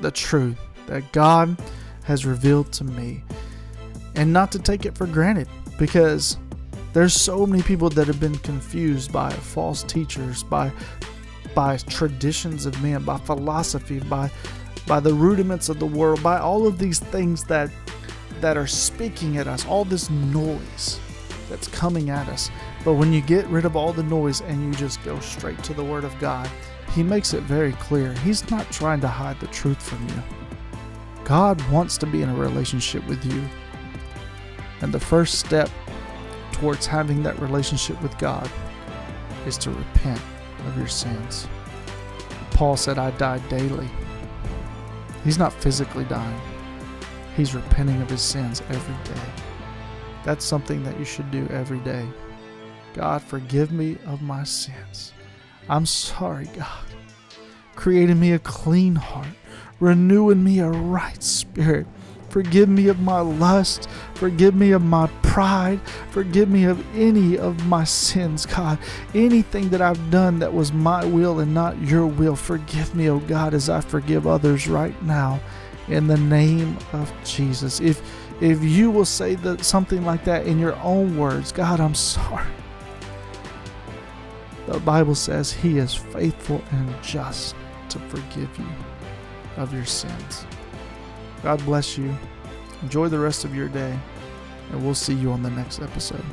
the 0.00 0.12
truth 0.12 0.58
that 0.86 1.10
God 1.10 1.56
has 2.04 2.26
revealed 2.26 2.72
to 2.72 2.84
me 2.84 3.22
and 4.14 4.32
not 4.32 4.52
to 4.52 4.58
take 4.58 4.86
it 4.86 4.96
for 4.96 5.06
granted 5.06 5.48
because 5.78 6.36
there's 6.92 7.14
so 7.14 7.46
many 7.46 7.62
people 7.62 7.88
that 7.90 8.06
have 8.06 8.20
been 8.20 8.38
confused 8.38 9.12
by 9.12 9.30
false 9.30 9.82
teachers, 9.82 10.42
by 10.42 10.70
by 11.54 11.76
traditions 11.76 12.66
of 12.66 12.82
men, 12.82 13.02
by 13.02 13.18
philosophy, 13.18 13.98
by 14.00 14.30
by 14.86 15.00
the 15.00 15.12
rudiments 15.12 15.68
of 15.68 15.78
the 15.78 15.86
world, 15.86 16.22
by 16.22 16.38
all 16.38 16.66
of 16.66 16.78
these 16.78 16.98
things 16.98 17.44
that 17.44 17.70
that 18.40 18.56
are 18.56 18.66
speaking 18.66 19.38
at 19.38 19.46
us, 19.46 19.66
all 19.66 19.84
this 19.84 20.10
noise 20.10 21.00
that's 21.48 21.68
coming 21.68 22.10
at 22.10 22.28
us. 22.28 22.50
But 22.84 22.94
when 22.94 23.12
you 23.12 23.20
get 23.20 23.46
rid 23.46 23.64
of 23.64 23.76
all 23.76 23.92
the 23.92 24.02
noise 24.02 24.40
and 24.42 24.62
you 24.62 24.72
just 24.78 25.02
go 25.04 25.18
straight 25.20 25.62
to 25.64 25.74
the 25.74 25.84
Word 25.84 26.04
of 26.04 26.18
God, 26.18 26.50
He 26.94 27.02
makes 27.02 27.32
it 27.32 27.42
very 27.44 27.72
clear. 27.72 28.12
He's 28.14 28.50
not 28.50 28.70
trying 28.70 29.00
to 29.00 29.08
hide 29.08 29.38
the 29.40 29.46
truth 29.48 29.80
from 29.80 30.06
you. 30.08 30.41
God 31.24 31.62
wants 31.70 31.96
to 31.98 32.06
be 32.06 32.22
in 32.22 32.28
a 32.28 32.34
relationship 32.34 33.06
with 33.06 33.24
you. 33.24 33.42
And 34.80 34.92
the 34.92 35.00
first 35.00 35.38
step 35.38 35.70
towards 36.52 36.86
having 36.86 37.22
that 37.22 37.38
relationship 37.40 38.00
with 38.02 38.16
God 38.18 38.50
is 39.46 39.56
to 39.58 39.70
repent 39.70 40.20
of 40.66 40.76
your 40.76 40.88
sins. 40.88 41.48
Paul 42.50 42.76
said, 42.76 42.98
I 42.98 43.10
die 43.12 43.38
daily. 43.48 43.88
He's 45.24 45.38
not 45.38 45.52
physically 45.52 46.04
dying, 46.04 46.40
he's 47.36 47.54
repenting 47.54 48.02
of 48.02 48.10
his 48.10 48.22
sins 48.22 48.60
every 48.70 49.14
day. 49.14 49.20
That's 50.24 50.44
something 50.44 50.82
that 50.84 50.98
you 50.98 51.04
should 51.04 51.30
do 51.30 51.46
every 51.48 51.80
day. 51.80 52.06
God, 52.94 53.22
forgive 53.22 53.72
me 53.72 53.98
of 54.06 54.22
my 54.22 54.44
sins. 54.44 55.12
I'm 55.68 55.86
sorry, 55.86 56.46
God. 56.56 56.84
Creating 57.74 58.20
me 58.20 58.32
a 58.32 58.38
clean 58.38 58.96
heart, 58.96 59.28
renewing 59.80 60.44
me 60.44 60.58
a 60.60 60.68
right 60.68 61.22
spirit. 61.22 61.86
Forgive 62.28 62.70
me 62.70 62.88
of 62.88 62.98
my 62.98 63.20
lust. 63.20 63.88
Forgive 64.14 64.54
me 64.54 64.70
of 64.70 64.82
my 64.82 65.06
pride. 65.22 65.80
Forgive 66.10 66.48
me 66.48 66.64
of 66.64 66.82
any 66.96 67.36
of 67.36 67.66
my 67.66 67.84
sins, 67.84 68.46
God. 68.46 68.78
Anything 69.14 69.68
that 69.68 69.82
I've 69.82 70.10
done 70.10 70.38
that 70.38 70.54
was 70.54 70.72
my 70.72 71.04
will 71.04 71.40
and 71.40 71.52
not 71.52 71.78
your 71.82 72.06
will. 72.06 72.34
Forgive 72.34 72.94
me, 72.94 73.10
oh 73.10 73.18
God, 73.18 73.52
as 73.52 73.68
I 73.68 73.82
forgive 73.82 74.26
others 74.26 74.66
right 74.66 75.00
now 75.02 75.40
in 75.88 76.06
the 76.06 76.16
name 76.16 76.78
of 76.94 77.12
Jesus. 77.24 77.80
If 77.80 78.00
if 78.40 78.62
you 78.64 78.90
will 78.90 79.04
say 79.04 79.36
something 79.58 80.04
like 80.04 80.24
that 80.24 80.46
in 80.46 80.58
your 80.58 80.74
own 80.76 81.16
words, 81.18 81.52
God, 81.52 81.80
I'm 81.80 81.94
sorry. 81.94 82.48
The 84.66 84.80
Bible 84.80 85.14
says 85.14 85.52
he 85.52 85.78
is 85.78 85.94
faithful 85.94 86.62
and 86.70 87.02
just 87.02 87.54
to 87.92 87.98
forgive 87.98 88.50
you 88.58 88.66
of 89.56 89.72
your 89.72 89.84
sins. 89.84 90.46
God 91.42 91.64
bless 91.64 91.98
you. 91.98 92.14
Enjoy 92.82 93.08
the 93.08 93.18
rest 93.18 93.44
of 93.44 93.54
your 93.54 93.68
day, 93.68 93.98
and 94.70 94.84
we'll 94.84 94.94
see 94.94 95.14
you 95.14 95.30
on 95.30 95.42
the 95.42 95.50
next 95.50 95.80
episode. 95.80 96.24